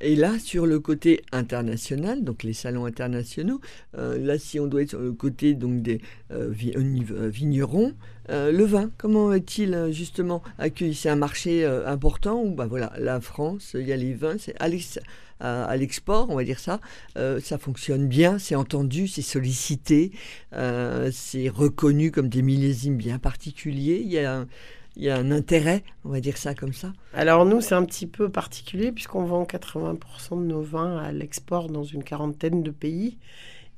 Et 0.00 0.14
là, 0.14 0.38
sur 0.38 0.66
le 0.66 0.78
côté 0.78 1.22
international, 1.32 2.22
donc 2.22 2.42
les 2.42 2.52
salons 2.52 2.84
internationaux, 2.84 3.60
euh, 3.96 4.18
là, 4.18 4.38
si 4.38 4.60
on 4.60 4.66
doit 4.66 4.82
être 4.82 4.90
sur 4.90 5.00
le 5.00 5.12
côté 5.12 5.54
donc 5.54 5.82
des 5.82 6.00
euh, 6.30 6.52
euh, 6.76 7.28
vignerons, 7.28 7.94
le 8.28 8.64
vin, 8.64 8.90
comment 8.98 9.32
est-il 9.32 9.88
justement 9.92 10.42
accueilli? 10.58 10.94
C'est 10.94 11.08
un 11.08 11.16
marché 11.16 11.64
important 11.64 12.42
ou 12.42 12.50
bah 12.50 12.66
voilà, 12.66 12.92
la 12.98 13.20
France, 13.20 13.76
il 13.78 13.86
y 13.86 13.92
a 13.92 13.96
les 13.96 14.14
vins, 14.14 14.36
c'est 14.36 14.54
à 14.60 14.68
l'ex- 14.68 14.98
à 15.38 15.64
à 15.64 15.76
l'export, 15.76 16.28
on 16.30 16.34
va 16.34 16.42
dire 16.42 16.58
ça, 16.58 16.80
ça 17.14 17.58
fonctionne 17.58 18.08
bien, 18.08 18.40
c'est 18.40 18.56
entendu, 18.56 19.06
c'est 19.06 19.22
sollicité, 19.22 20.10
c'est 20.50 21.48
reconnu 21.48 22.10
comme 22.10 22.28
des 22.28 22.42
millésimes 22.42 22.96
bien 22.96 23.20
particuliers. 23.20 24.00
Il 24.04 24.10
y 24.10 24.18
a 24.18 24.44
il 24.96 25.04
y 25.04 25.10
a 25.10 25.16
un 25.16 25.30
intérêt, 25.30 25.84
on 26.04 26.10
va 26.10 26.20
dire 26.20 26.38
ça 26.38 26.54
comme 26.54 26.72
ça. 26.72 26.92
Alors 27.12 27.46
nous, 27.46 27.60
c'est 27.60 27.74
un 27.74 27.84
petit 27.84 28.06
peu 28.06 28.28
particulier 28.30 28.92
puisqu'on 28.92 29.24
vend 29.24 29.44
80% 29.44 30.36
de 30.36 30.44
nos 30.44 30.62
vins 30.62 30.98
à 30.98 31.12
l'export 31.12 31.68
dans 31.70 31.84
une 31.84 32.04
quarantaine 32.04 32.62
de 32.62 32.70
pays 32.70 33.18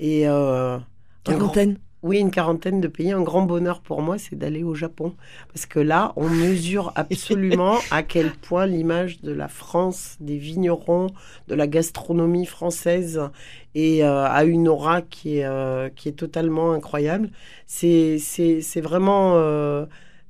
et 0.01 0.29
euh, 0.29 0.79
un 1.27 1.39
grand- 1.39 1.59
Quarantaine. 1.59 1.79
Oui, 2.03 2.19
une 2.21 2.31
quarantaine 2.31 2.81
de 2.81 2.89
pays. 2.89 3.13
Un 3.13 3.23
grand 3.23 3.43
bonheur 3.43 3.81
pour 3.83 4.03
moi, 4.03 4.19
c'est 4.19 4.37
d'aller 4.37 4.63
au 4.65 4.75
Japon. 4.75 5.17
Parce 5.53 5.67
que 5.67 5.81
là, 5.81 6.13
on 6.17 6.29
mesure 6.31 6.93
absolument 6.97 7.79
à 7.91 8.03
quel 8.05 8.33
point 8.33 8.67
l'image 8.67 9.21
de 9.23 9.33
la 9.33 9.49
France, 9.49 10.17
des 10.21 10.39
vignerons, 10.39 11.09
de 11.49 11.55
la 11.57 11.67
gastronomie 11.67 12.47
française 12.47 13.21
et 13.75 14.05
euh, 14.05 14.25
a 14.27 14.45
une 14.45 14.69
aura 14.69 15.03
qui 15.03 15.39
est, 15.39 15.45
euh, 15.47 15.89
qui 15.91 16.09
est 16.09 16.13
totalement 16.13 16.73
incroyable. 16.73 17.31
C'est 17.67 18.19
c'est- 18.19 18.61
c'est 18.63 18.81
vraiment 18.81 19.35
euh, 19.37 19.87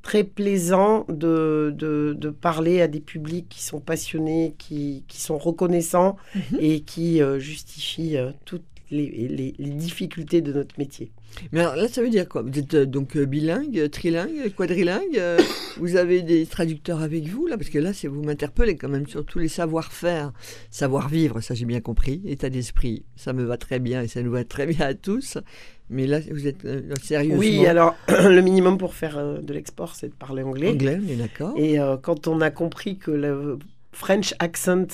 très 0.08 0.24
plaisant 0.24 1.04
de, 1.10 1.70
de, 1.76 2.14
de 2.18 2.30
parler 2.30 2.80
à 2.80 2.88
des 2.88 3.00
publics 3.00 3.46
qui 3.50 3.62
sont 3.62 3.78
passionnés, 3.80 4.54
qui, 4.56 5.04
qui 5.06 5.20
sont 5.20 5.36
reconnaissants 5.36 6.16
Mhm. 6.34 6.58
et 6.60 6.80
qui 6.80 7.20
euh, 7.20 7.38
justifient 7.38 8.16
euh, 8.16 8.30
toutes 8.46 8.64
les, 8.90 9.10
les- 9.28 9.54
les 9.58 9.70
difficultés 9.70 10.40
de 10.40 10.52
notre 10.54 10.74
métier. 10.78 11.10
Mais 11.52 11.60
alors 11.60 11.76
là, 11.76 11.88
ça 11.88 12.02
veut 12.02 12.10
dire 12.10 12.28
quoi? 12.28 12.42
Vous 12.42 12.58
êtes 12.58 12.74
euh, 12.74 12.86
donc 12.86 13.16
euh, 13.16 13.24
bilingue, 13.24 13.88
trilingue, 13.90 14.52
quadrilingue 14.54 15.16
euh, 15.16 15.38
Vous 15.78 15.96
avez 15.96 16.22
des 16.22 16.46
traducteurs 16.46 17.02
avec 17.02 17.26
vous 17.28 17.46
là? 17.46 17.56
Parce 17.56 17.70
que 17.70 17.78
là, 17.78 17.92
c'est 17.92 18.08
vous 18.08 18.22
m'interpellez 18.22 18.76
quand 18.76 18.88
même 18.88 19.06
sur 19.06 19.24
tous 19.24 19.38
les 19.38 19.48
savoir-faire, 19.48 20.32
savoir-vivre, 20.70 21.40
ça 21.40 21.54
j'ai 21.54 21.64
bien 21.64 21.80
compris, 21.80 22.22
état 22.26 22.50
d'esprit, 22.50 23.04
ça 23.16 23.32
me 23.32 23.44
va 23.44 23.56
très 23.56 23.78
bien 23.78 24.02
et 24.02 24.08
ça 24.08 24.22
nous 24.22 24.32
va 24.32 24.44
très 24.44 24.66
bien 24.66 24.86
à 24.86 24.94
tous. 24.94 25.38
Mais 25.90 26.06
là, 26.06 26.20
vous 26.30 26.46
êtes 26.46 26.66
sérieusement 27.02 27.38
Oui, 27.38 27.66
alors 27.66 27.96
le 28.08 28.40
minimum 28.40 28.76
pour 28.76 28.94
faire 28.94 29.40
de 29.40 29.52
l'export, 29.54 29.94
c'est 29.94 30.08
de 30.08 30.14
parler 30.14 30.42
anglais. 30.42 30.70
anglais, 30.70 30.98
on 31.02 31.08
est 31.08 31.16
d'accord 31.16 31.54
Et 31.56 31.78
quand 32.02 32.28
on 32.28 32.40
a 32.40 32.50
compris 32.50 32.98
que 32.98 33.10
le 33.10 33.58
French 33.92 34.34
accent 34.38 34.86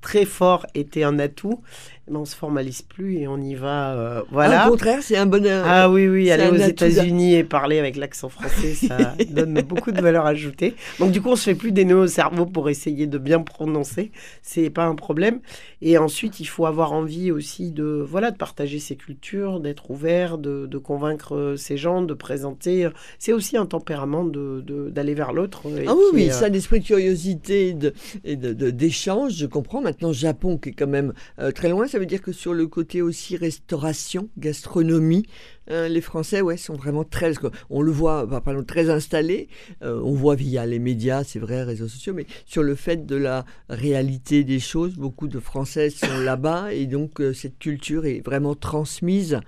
très 0.00 0.24
fort 0.24 0.66
était 0.74 1.04
un 1.04 1.18
atout, 1.18 1.62
ben, 2.10 2.18
on 2.20 2.24
se 2.24 2.34
formalise 2.36 2.82
plus 2.82 3.16
et 3.18 3.28
on 3.28 3.38
y 3.38 3.54
va. 3.54 3.94
euh, 3.94 4.20
Ah, 4.22 4.26
voilà. 4.30 4.66
Au 4.66 4.70
contraire, 4.70 4.98
c'est 5.02 5.16
un 5.16 5.26
bonheur. 5.26 5.64
Ah 5.66 5.88
oui, 5.90 6.08
oui, 6.08 6.30
aller 6.30 6.48
aux 6.48 6.54
États-Unis 6.70 7.34
et 7.36 7.44
parler 7.44 7.78
avec 7.78 7.96
l'accent 7.96 8.28
français, 8.28 8.74
ça 8.74 9.14
donne 9.30 9.60
beaucoup 9.62 9.92
de 9.92 10.00
valeur 10.00 10.26
ajoutée. 10.26 10.74
Donc 10.98 11.12
du 11.12 11.22
coup, 11.22 11.28
on 11.30 11.36
se 11.36 11.44
fait 11.44 11.54
plus 11.54 11.72
des 11.72 11.84
nœuds 11.84 12.00
au 12.02 12.06
cerveau 12.08 12.46
pour 12.46 12.68
essayer 12.68 13.06
de 13.06 13.16
bien 13.18 13.40
prononcer, 13.40 14.10
c'est 14.42 14.70
pas 14.70 14.84
un 14.84 14.94
problème. 14.96 15.40
Et 15.82 15.96
ensuite, 15.98 16.40
il 16.40 16.46
faut 16.46 16.66
avoir 16.66 16.92
envie 16.92 17.30
aussi 17.30 17.70
de 17.70 18.04
voilà 18.06 18.30
de 18.32 18.36
partager 18.36 18.78
ses 18.80 18.96
cultures, 18.96 19.60
d'être 19.60 19.90
ouvert, 19.90 20.36
de, 20.36 20.66
de 20.66 20.78
convaincre 20.78 21.36
euh, 21.36 21.56
ces 21.56 21.76
gens, 21.76 22.02
de 22.02 22.12
présenter. 22.14 22.88
C'est 23.18 23.32
aussi 23.32 23.56
un 23.56 23.66
tempérament 23.66 24.24
de 24.24 24.60
de- 24.66 24.90
d'aller 24.90 25.14
vers 25.14 25.32
l'autre. 25.32 25.62
et 25.78 25.84
Ah 25.86 25.94
oui, 25.94 26.02
oui, 26.12 26.22
est, 26.24 26.30
euh, 26.30 26.32
ça, 26.34 26.50
d'esprit 26.50 26.80
de 26.80 26.84
curiosité 26.86 27.68
et 27.68 27.74
de- 27.74 27.94
et 28.24 28.36
de- 28.36 28.52
de- 28.52 28.70
d'échange, 28.70 29.34
je 29.36 29.46
comprends. 29.46 29.80
Maintenant, 29.80 30.12
Japon, 30.12 30.58
qui 30.58 30.70
est 30.70 30.72
quand 30.72 30.88
même 30.88 31.12
euh, 31.38 31.52
très 31.52 31.68
loin, 31.68 31.86
ça 31.86 31.98
veut 32.00 32.06
dire 32.06 32.22
que 32.22 32.32
sur 32.32 32.54
le 32.54 32.66
côté 32.66 33.02
aussi 33.02 33.36
restauration, 33.36 34.30
gastronomie, 34.38 35.26
euh, 35.70 35.86
les 35.86 36.00
Français, 36.00 36.40
ouais, 36.40 36.56
sont 36.56 36.74
vraiment 36.74 37.04
très, 37.04 37.32
on 37.68 37.82
le 37.82 37.92
voit, 37.92 38.24
bah, 38.24 38.40
pardon, 38.40 38.64
très 38.64 38.88
installés. 38.88 39.48
Euh, 39.82 40.00
on 40.02 40.14
voit 40.14 40.34
via 40.34 40.64
les 40.64 40.78
médias, 40.78 41.24
c'est 41.24 41.38
vrai, 41.38 41.62
réseaux 41.62 41.88
sociaux, 41.88 42.14
mais 42.14 42.26
sur 42.46 42.62
le 42.62 42.74
fait 42.74 43.04
de 43.04 43.16
la 43.16 43.44
réalité 43.68 44.44
des 44.44 44.60
choses, 44.60 44.94
beaucoup 44.94 45.28
de 45.28 45.38
Français 45.38 45.90
sont 45.90 46.18
là-bas 46.20 46.72
et 46.72 46.86
donc 46.86 47.20
euh, 47.20 47.34
cette 47.34 47.58
culture 47.58 48.06
est 48.06 48.24
vraiment 48.24 48.54
transmise 48.54 49.38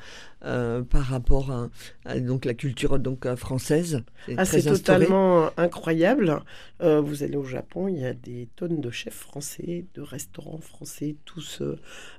euh, 0.45 0.83
par 0.83 1.05
rapport 1.05 1.51
à, 1.51 1.69
à, 2.05 2.19
donc 2.19 2.45
la 2.45 2.55
culture 2.55 2.99
donc 2.99 3.27
euh, 3.27 3.37
française. 3.37 4.03
Ah, 4.37 4.45
c'est 4.45 4.59
instauré. 4.59 4.79
totalement 4.79 5.51
incroyable. 5.57 6.41
Euh, 6.83 7.01
vous 7.01 7.23
allez 7.23 7.37
au 7.37 7.45
Japon, 7.45 7.89
il 7.89 7.99
y 7.99 8.05
a 8.05 8.13
des 8.13 8.49
tonnes 8.57 8.81
de 8.81 8.91
chefs 8.91 9.15
français, 9.15 9.85
de 9.95 10.03
restaurants 10.03 10.59
français, 10.59 11.17
tous 11.25 11.63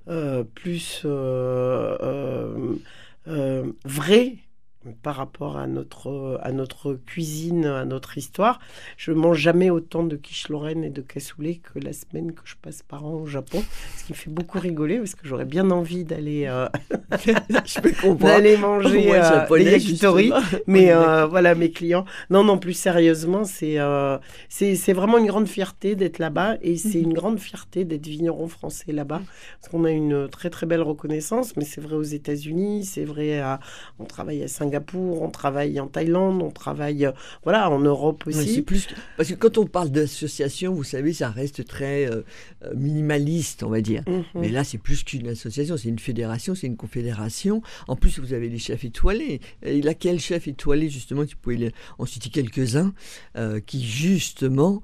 euh, 0.08 0.44
plus 0.56 1.06
vrais 3.86 4.38
par 5.02 5.16
rapport 5.16 5.58
à 5.58 5.68
notre, 5.68 6.40
à 6.44 6.52
notre 6.52 6.94
cuisine, 6.94 7.66
à 7.66 7.86
notre 7.86 8.18
histoire. 8.18 8.60
Je 8.98 9.12
mange 9.12 9.38
jamais 9.38 9.70
autant 9.70 10.04
de 10.04 10.16
quiche 10.16 10.50
Lorraine 10.50 10.84
et 10.84 10.90
de 10.90 11.02
cassoulet 11.02 11.56
que 11.56 11.80
la 11.80 11.94
semaine 11.94 12.34
que 12.34 12.42
je 12.44 12.56
passe 12.62 12.84
par 12.84 13.06
an 13.06 13.14
au 13.14 13.26
Japon, 13.26 13.64
ce 13.98 14.06
qui 14.06 14.14
me 14.14 14.18
fait 14.18 14.30
beaucoup 14.30 14.60
rigoler 14.60 14.98
parce 14.98 15.16
que 15.16 15.28
j'aurais 15.28 15.46
bien 15.46 15.72
envie 15.72 16.04
d'aller 16.04 16.46
euh, 16.48 16.68
d'aller 18.20 18.58
manger 18.58 19.14
euh, 19.14 19.48
des 19.58 19.72
yakitori. 19.72 20.32
Mais 20.68 20.92
euh, 20.92 21.26
voilà, 21.26 21.56
mes 21.56 21.72
clients. 21.72 22.06
Non, 22.30 22.44
non, 22.44 22.58
plus 22.58 22.74
sérieusement, 22.74 23.46
c'est 23.46 23.78
c'est 24.50 24.94
vraiment 24.94 25.18
une 25.18 25.28
grande 25.28 25.48
fierté 25.48 25.96
d'être 25.96 26.20
là-bas 26.20 26.58
et 26.62 26.78
c'est 26.78 27.00
une 27.00 27.14
grande 27.14 27.40
fierté 27.40 27.86
d'être 27.86 28.08
vigneron 28.08 28.48
français 28.48 28.92
là-bas 28.92 29.22
parce 29.60 29.72
qu'on 29.72 29.86
a 29.86 29.92
une 29.92 30.28
très 30.30 30.50
très 30.50 30.66
belle 30.66 30.82
reconnaissance. 30.82 31.56
Mais 31.56 31.66
c'est 31.66 31.82
vrai 31.82 31.96
aux 31.96 32.02
États-Unis, 32.02 32.86
c'est 32.86 33.06
vrai 33.06 33.40
à, 33.40 33.60
on 34.00 34.06
travaille 34.06 34.44
à 34.44 34.48
Singapour 34.48 34.73
on 34.96 35.30
travaille 35.30 35.80
en 35.80 35.88
Thaïlande, 35.88 36.42
on 36.42 36.52
travaille 36.52 37.06
euh, 37.06 37.12
voilà 37.44 37.70
en 37.70 37.80
Europe 37.80 38.24
aussi. 38.28 38.62
plus 38.62 38.88
parce 39.18 39.30
que 39.30 39.36
quand 39.36 39.58
on 39.58 39.66
parle 39.66 39.90
d'association, 39.90 40.74
vous 40.74 40.84
savez, 40.84 41.14
ça 41.14 41.30
reste 41.30 41.66
très 41.66 42.10
euh, 42.10 42.22
euh, 42.66 42.74
minimaliste, 42.76 43.64
on 43.64 43.70
va 43.70 43.82
dire. 43.82 44.04
Mhm. 44.08 44.24
Mais 44.36 44.50
là, 44.50 44.64
c'est 44.64 44.78
plus 44.78 45.04
qu'une 45.04 45.28
association, 45.28 45.78
c'est 45.78 45.90
une 45.90 46.00
fédération, 46.00 46.56
c'est 46.56 46.68
une 46.68 46.78
confédération. 46.78 47.62
En 47.88 47.96
plus, 47.96 48.20
vous 48.20 48.34
avez 48.34 48.50
les 48.50 48.60
chefs 48.60 48.84
étoilés. 48.84 49.42
Et 49.64 49.82
laquelle 49.82 50.20
chef 50.20 50.48
étoilé 50.48 50.90
justement, 50.90 51.26
tu 51.26 51.36
pouvez 51.36 51.72
en 51.98 52.06
citer 52.06 52.30
quelques-uns, 52.30 52.94
qui 53.66 53.84
justement 53.84 54.82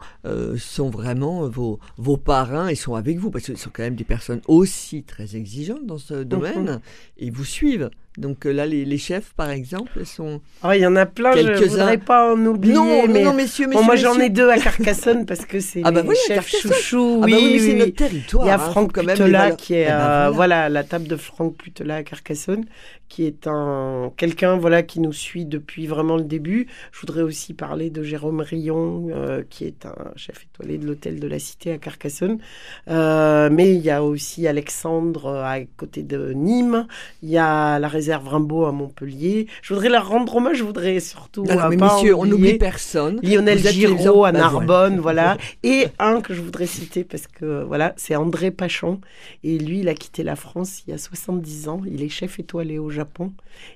sont 0.58 0.90
vraiment 0.90 1.48
vos, 1.48 1.80
vos 1.98 2.18
parrains 2.18 2.68
et 2.68 2.76
sont 2.76 2.96
avec 2.96 3.18
vous 3.18 3.32
parce 3.32 3.46
que 3.46 3.56
ce 3.56 3.64
sont 3.64 3.70
quand 3.72 3.84
même 3.84 3.96
des 3.96 4.04
personnes 4.04 4.42
aussi 4.48 5.04
très 5.04 5.36
exigeantes 5.36 5.86
dans 5.86 5.98
ce 5.98 6.24
domaine 6.24 6.72
mhm. 6.72 6.80
et 7.18 7.30
vous 7.30 7.46
suivent. 7.46 7.90
Donc 8.20 8.46
euh, 8.46 8.52
là, 8.52 8.66
les, 8.66 8.98
chefs, 8.98 9.34
par 9.34 9.50
exemple, 9.50 10.06
sont. 10.06 10.42
Ah, 10.62 10.76
il 10.76 10.82
y 10.82 10.86
en 10.86 10.98
a 10.98 11.06
plein, 11.06 11.32
je 11.32 11.48
ne 11.48 11.68
voudrais 11.68 11.98
pas 11.98 12.34
en 12.34 12.46
oublier. 12.46 12.74
Non, 12.74 13.08
mais... 13.08 13.24
non, 13.24 13.34
messieurs, 13.34 13.68
messieurs. 13.68 13.86
moi, 13.86 13.96
j'en 13.96 14.20
ai 14.20 14.30
deux 14.30 14.50
à 14.50 14.58
Carcassonne 14.58 15.26
parce 15.26 15.46
que 15.46 15.62
c'est 15.62 15.82
ah 15.86 15.92
bah 15.92 16.04
les 16.04 16.16
chefs 16.28 16.50
chouchou. 16.50 17.22
Ah 17.24 17.28
bah 17.28 17.38
oui, 17.38 17.54
mais 17.54 17.60
c'est 17.60 17.74
notre 17.76 17.96
territoire. 17.96 18.46
Il 18.46 18.48
y 18.50 18.52
a 18.52 18.56
hein, 18.56 18.58
Franck 18.58 18.94
Putela 18.94 19.52
qui 19.52 19.76
est. 19.76 19.84
Eh 19.84 19.86
ben, 19.86 19.94
euh, 19.94 20.30
voilà. 20.32 20.68
la 20.68 20.84
table 20.84 21.08
de 21.08 21.16
Franck 21.16 21.56
Putela 21.56 21.96
à 21.96 22.04
Carcassonne, 22.04 22.66
qui 23.08 23.26
est 23.26 23.48
un 23.48 24.12
quelqu'un 24.18 24.58
voilà, 24.58 24.84
qui 24.84 25.00
nous 25.00 25.14
suit 25.14 25.46
depuis 25.46 25.88
vraiment 25.88 26.18
le 26.18 26.26
début. 26.26 26.68
Je 26.92 27.00
voudrais 27.00 27.22
aussi 27.22 27.54
parler 27.54 27.90
de 27.90 28.04
Jérôme 28.04 28.42
Rion, 28.42 29.08
euh, 29.12 29.44
qui 29.50 29.64
est 29.64 29.86
un 29.86 29.96
chef 30.18 30.44
étoilé 30.44 30.78
de 30.78 30.86
l'hôtel 30.86 31.22
de 31.22 31.28
la 31.28 31.40
Cité 31.40 31.72
à 31.72 31.78
Carcassonne. 31.78 32.40
mais 32.88 33.76
il 33.76 33.82
y 33.82 33.90
a 33.90 34.04
aussi 34.04 34.46
Alexandre 34.46 35.38
à 35.38 35.62
côté 35.78 36.04
de 36.04 36.34
Nîmes. 36.34 36.86
Il 37.24 37.30
y 37.30 37.38
a 37.38 37.80
la 37.80 37.88
réserve 37.88 38.09
réserve 38.10 38.28
Rimbaud 38.28 38.66
à 38.66 38.72
Montpellier. 38.72 39.46
Je 39.62 39.72
voudrais 39.72 39.90
leur 39.90 40.10
rendre 40.10 40.36
hommage, 40.36 40.58
je 40.58 40.64
voudrais 40.64 41.00
surtout. 41.00 41.46
Alors, 41.48 41.70
mais 41.70 41.76
messieurs, 41.76 42.16
on 42.16 42.26
n'oublie 42.26 42.58
personne. 42.58 43.20
Lionel 43.22 43.60
Giraud 43.60 44.26
à 44.26 44.32
bah, 44.32 44.40
Narbonne, 44.40 45.00
voilà. 45.00 45.38
Et 45.62 45.86
un 46.00 46.20
que 46.22 46.34
je 46.34 46.42
voudrais 46.42 46.66
citer 46.66 47.04
parce 47.04 47.28
que 47.28 47.64
voilà, 47.64 47.94
c'est 47.98 48.16
André 48.16 48.50
Pachon. 48.50 49.00
Et 49.44 49.60
lui, 49.60 49.82
il 49.82 49.90
a 49.90 49.94
quitté 49.94 50.24
la 50.24 50.36
France 50.36 50.82
il 50.88 50.92
y 50.92 50.94
a 50.94 50.98
70 50.98 51.68
ans. 51.68 51.82
Il 51.86 52.02
est 52.02 52.10
chef 52.10 52.40
étoilé 52.40 52.80
au 52.80 52.90
Japon. 52.90 53.32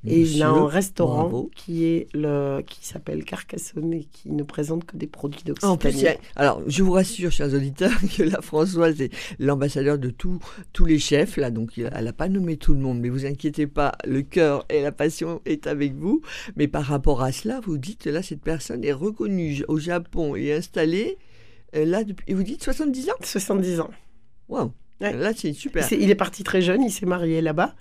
Et 0.07 0.21
il 0.21 0.41
a 0.41 0.49
un 0.49 0.67
restaurant 0.67 1.49
qui 1.55 1.85
est 1.85 2.07
le 2.13 2.61
qui 2.65 2.87
s'appelle 2.87 3.23
Carcassonne 3.25 3.93
et 3.93 4.07
qui 4.11 4.31
ne 4.31 4.43
présente 4.43 4.85
que 4.85 4.95
des 4.95 5.07
produits 5.07 5.43
d'Occitanie. 5.43 6.17
alors, 6.35 6.61
je 6.67 6.83
vous 6.83 6.93
rassure, 6.93 7.31
chers 7.31 7.53
auditeurs, 7.53 7.91
que 8.17 8.23
la 8.23 8.41
Françoise 8.41 9.01
est 9.01 9.11
l'ambassadeur 9.39 9.97
de 9.97 10.09
tous 10.09 10.39
tous 10.71 10.85
les 10.85 10.99
chefs. 10.99 11.37
Là, 11.37 11.51
donc, 11.51 11.77
elle 11.77 12.05
n'a 12.05 12.13
pas 12.13 12.29
nommé 12.29 12.57
tout 12.57 12.73
le 12.73 12.79
monde, 12.79 12.99
mais 12.99 13.09
vous 13.09 13.25
inquiétez 13.25 13.67
pas, 13.67 13.93
le 14.13 14.21
cœur 14.21 14.65
et 14.69 14.81
la 14.81 14.91
passion 14.91 15.41
est 15.45 15.67
avec 15.67 15.95
vous. 15.95 16.21
Mais 16.55 16.67
par 16.67 16.83
rapport 16.83 17.21
à 17.21 17.31
cela, 17.31 17.59
vous 17.59 17.77
dites 17.77 18.05
là, 18.05 18.23
cette 18.23 18.41
personne 18.41 18.83
est 18.83 18.93
reconnue 18.93 19.63
au 19.67 19.79
Japon 19.79 20.35
et 20.35 20.53
installée 20.53 21.17
euh, 21.75 21.85
là 21.85 22.03
depuis. 22.03 22.23
Et 22.27 22.33
vous 22.33 22.43
dites 22.43 22.63
70 22.63 23.09
ans? 23.09 23.13
70 23.21 23.79
ans. 23.81 23.89
Waouh. 24.47 24.71
Là, 24.99 25.31
c'est 25.35 25.51
super. 25.51 25.85
il 25.91 26.09
est 26.09 26.15
parti 26.15 26.43
très 26.43 26.61
jeune, 26.61 26.81
il 26.81 26.91
s'est 26.91 27.05
marié 27.05 27.41
là-bas. 27.41 27.75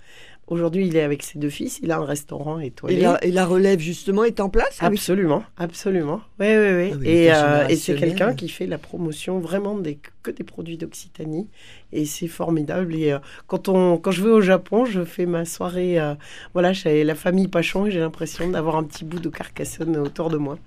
Aujourd'hui, 0.47 0.87
il 0.87 0.97
est 0.97 1.01
avec 1.01 1.23
ses 1.23 1.39
deux 1.39 1.49
fils, 1.49 1.79
il 1.81 1.91
a 1.91 1.97
un 1.97 2.05
restaurant 2.05 2.59
étoilé. 2.59 2.97
Et 2.97 3.01
la, 3.01 3.23
et 3.23 3.31
la 3.31 3.45
relève, 3.45 3.79
justement, 3.79 4.25
est 4.25 4.41
en 4.41 4.49
place 4.49 4.77
Absolument, 4.81 5.43
absolument. 5.57 6.19
Oui, 6.37 6.47
oui, 6.47 6.91
oui. 6.99 7.29
Ah 7.29 7.71
et, 7.71 7.77
c'est 7.77 7.95
quelqu'un 7.95 8.33
qui 8.33 8.49
fait 8.49 8.67
la 8.67 8.77
promotion 8.77 9.39
vraiment 9.39 9.77
des, 9.77 9.99
que 10.21 10.31
des 10.31 10.43
produits 10.43 10.77
d'Occitanie. 10.77 11.47
Et 11.93 12.05
c'est 12.05 12.27
formidable. 12.27 12.93
Et 12.93 13.13
euh, 13.13 13.19
quand, 13.47 13.69
on, 13.69 13.97
quand 13.97 14.11
je 14.11 14.21
vais 14.21 14.31
au 14.31 14.41
Japon, 14.41 14.83
je 14.83 15.05
fais 15.05 15.25
ma 15.25 15.45
soirée 15.45 15.97
euh, 15.97 16.13
voilà, 16.53 16.73
chez 16.73 17.05
la 17.05 17.15
famille 17.15 17.47
Pachon 17.47 17.85
et 17.85 17.91
j'ai 17.91 17.99
l'impression 17.99 18.49
d'avoir 18.49 18.75
un 18.75 18.83
petit 18.83 19.05
bout 19.05 19.19
de 19.19 19.29
Carcassonne 19.29 19.95
autour 19.95 20.29
de 20.29 20.37
moi. 20.37 20.57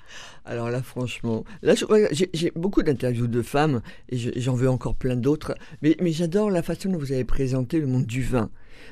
Alors 0.46 0.70
là, 0.70 0.82
franchement, 0.82 1.44
là, 1.62 1.74
j'ai 2.12 2.52
beaucoup 2.56 2.82
d'interviews 2.82 3.26
de 3.26 3.42
femmes 3.42 3.82
et 4.08 4.16
j'en 4.40 4.54
veux 4.54 4.70
encore 4.70 4.94
plein 4.94 5.16
d'autres. 5.16 5.54
Mais, 5.82 5.96
mais 6.00 6.12
j'adore 6.12 6.50
la 6.50 6.62
façon 6.62 6.88
dont 6.88 6.98
vous 6.98 7.12
avez 7.12 7.24
présenté 7.24 7.78
le 7.78 7.86
monde 7.86 8.06
du 8.06 8.22
vin 8.22 8.48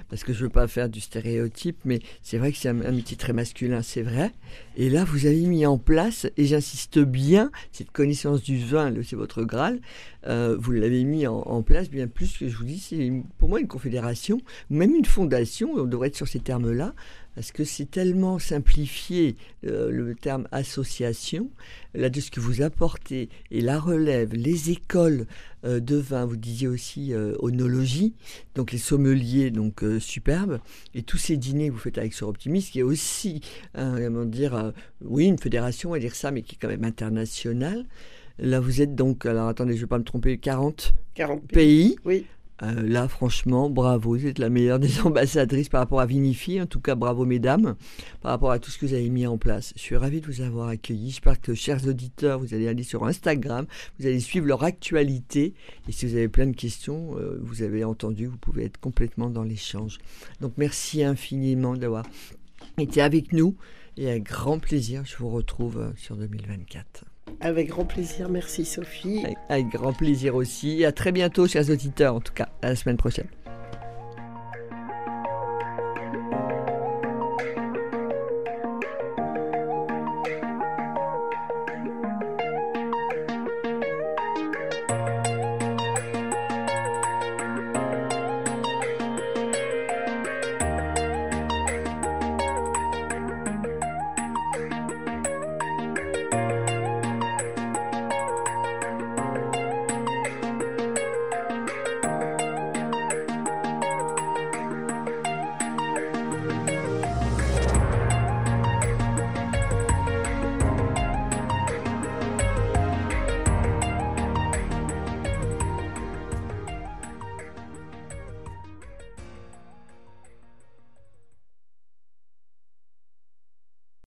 parce 0.09 0.25
que 0.25 0.33
je 0.33 0.44
veux 0.44 0.51
pas 0.51 0.66
faire 0.68 0.88
du 0.88 1.01
stéréotype, 1.01 1.79
mais 1.85 2.01
c'est 2.23 2.38
vrai 2.38 2.53
que 2.53 2.59
c'est 2.59 2.68
un, 2.68 2.75
métier 2.75 3.16
très 3.16 3.33
masculin, 3.33 3.83
c'est 3.83 4.03
vrai. 4.03 4.33
Et 4.77 4.90
là, 4.90 5.05
vous 5.05 5.27
avez 5.27 5.47
mis 5.47 5.66
en 5.66 5.79
place, 5.79 6.27
et 6.37 6.47
j'insiste 6.47 6.99
bien, 6.99 7.51
cette 7.73 7.90
connaissance 7.90 8.42
du 8.42 8.59
vin, 8.59 8.92
c'est 9.03 9.16
votre 9.16 9.42
Graal, 9.42 9.81
euh, 10.27 10.57
vous 10.59 10.73
l'avez 10.73 11.05
mis 11.05 11.27
en, 11.27 11.62
place 11.62 11.88
bien 11.88 12.07
plus 12.07 12.37
que 12.37 12.49
je 12.49 12.57
vous 12.57 12.64
dis, 12.64 12.79
c'est 12.79 13.12
pour 13.38 13.49
moi 13.49 13.61
une 13.61 13.68
confédération, 13.68 14.40
même 14.70 14.94
une 14.94 15.05
fondation, 15.05 15.73
on 15.75 15.85
devrait 15.85 16.09
être 16.09 16.16
sur 16.16 16.29
ces 16.29 16.40
termes-là, 16.40 16.94
parce 17.35 17.53
que 17.53 17.64
c'est 17.64 17.90
tellement 17.90 18.38
simplifié 18.38 19.37
euh, 19.66 19.90
le 19.90 20.14
terme 20.14 20.47
association, 20.53 21.51
là 21.94 22.09
de 22.09 22.20
ce 22.20 22.31
que 22.31 22.40
vous 22.40 22.62
apportez, 22.62 23.29
et 23.51 23.61
la 23.61 23.79
relève, 23.79 24.35
les 24.35 24.70
écoles 24.70 25.27
euh, 25.64 25.81
de 25.81 25.97
vin, 25.97 26.25
vous 26.25 26.37
disiez 26.37 26.68
aussi 26.68 27.12
euh, 27.12 27.35
onologie, 27.40 28.14
donc 28.55 28.73
les 28.73 28.79
sommeliers, 28.79 29.51
donc 29.51 29.85
superbes, 29.99 30.61
et 30.94 31.03
tous 31.03 31.18
ces 31.18 31.37
dîners 31.37 31.68
que 31.68 31.73
vous 31.73 31.79
faites 31.79 31.99
avec 31.99 32.14
Sur 32.14 32.29
Optimiste, 32.29 32.73
qui 32.73 32.81
est 32.81 32.85
aussi, 32.85 33.40
comment 33.75 34.25
dire, 34.25 34.73
oui, 35.03 35.27
une 35.27 35.38
fédération, 35.38 35.90
on 35.90 35.92
va 35.92 35.99
dire 35.99 36.14
ça, 36.14 36.31
mais 36.31 36.42
qui 36.42 36.55
est 36.55 36.59
quand 36.61 36.68
même 36.68 36.85
internationale. 36.85 37.85
Là, 38.38 38.59
vous 38.59 38.81
êtes 38.81 38.94
donc, 38.94 39.27
alors 39.27 39.49
attendez, 39.49 39.73
je 39.73 39.79
ne 39.79 39.83
vais 39.83 39.88
pas 39.88 39.99
me 39.99 40.05
tromper, 40.05 40.38
40, 40.38 40.94
40 41.14 41.47
pays. 41.47 41.97
Oui. 42.05 42.27
Euh, 42.62 42.83
là, 42.83 43.09
franchement, 43.09 43.69
bravo, 43.69 44.11
vous 44.11 44.27
êtes 44.27 44.38
la 44.38 44.49
meilleure 44.49 44.79
des 44.79 45.01
ambassadrices 45.05 45.69
par 45.69 45.81
rapport 45.81 46.01
à 46.01 46.07
Vinifi. 46.07 46.61
En 46.61 46.67
tout 46.67 46.81
cas, 46.81 46.95
bravo, 46.95 47.25
mesdames, 47.25 47.75
par 48.21 48.31
rapport 48.31 48.51
à 48.51 48.59
tout 48.59 48.71
ce 48.71 48.79
que 48.79 48.87
vous 48.87 48.95
avez 48.95 49.11
mis 49.11 49.27
en 49.27 49.38
place. 49.38 49.73
Je 49.77 49.81
suis 49.81 49.97
ravi 49.97 50.21
de 50.21 50.27
vous 50.27 50.40
avoir 50.40 50.69
accueilli. 50.69 51.11
J'espère 51.11 51.40
que, 51.40 51.55
chers 51.55 51.87
auditeurs, 51.87 52.38
vous 52.38 52.55
allez 52.55 52.69
aller 52.69 52.85
sur 52.85 53.05
Instagram, 53.05 53.67
vous 53.99 54.07
allez 54.07 54.21
suivre 54.21 54.47
leur 54.47 54.62
actualité. 54.62 55.55
Et 55.88 55.93
si 55.93 56.07
vous 56.07 56.14
avez 56.14 56.29
plein 56.29 56.47
de 56.47 56.57
questions, 56.57 57.17
euh, 57.19 57.38
vous 57.43 57.62
avez 57.62 57.85
entendu, 57.85 58.27
vous 58.27 58.38
pouvez 58.38 58.64
être 58.64 58.79
complètement 58.79 59.31
dans 59.31 59.45
l'échange. 59.45 59.99
Donc, 60.40 60.55
merci 60.57 61.03
infiniment 61.03 61.77
d'avoir 61.77 62.05
été 62.79 63.03
avec 63.03 63.33
nous. 63.33 63.57
Et 63.97 64.11
avec 64.11 64.25
grand 64.25 64.59
plaisir, 64.59 65.05
je 65.05 65.17
vous 65.17 65.29
retrouve 65.29 65.79
euh, 65.79 65.90
sur 65.97 66.17
2024. 66.17 67.05
Avec 67.41 67.69
grand 67.69 67.85
plaisir, 67.85 68.29
merci 68.29 68.65
Sophie. 68.65 69.25
Avec, 69.49 69.69
grand 69.69 69.93
plaisir 69.93 70.35
aussi. 70.35 70.85
À 70.85 70.93
très 70.93 71.13
bientôt, 71.13 71.47
chers 71.47 71.69
auditeurs, 71.71 72.15
en 72.15 72.21
tout 72.21 72.33
cas, 72.33 72.49
à 72.63 72.69
la 72.71 72.77
semaine 72.77 72.97
prochaine. 72.97 73.27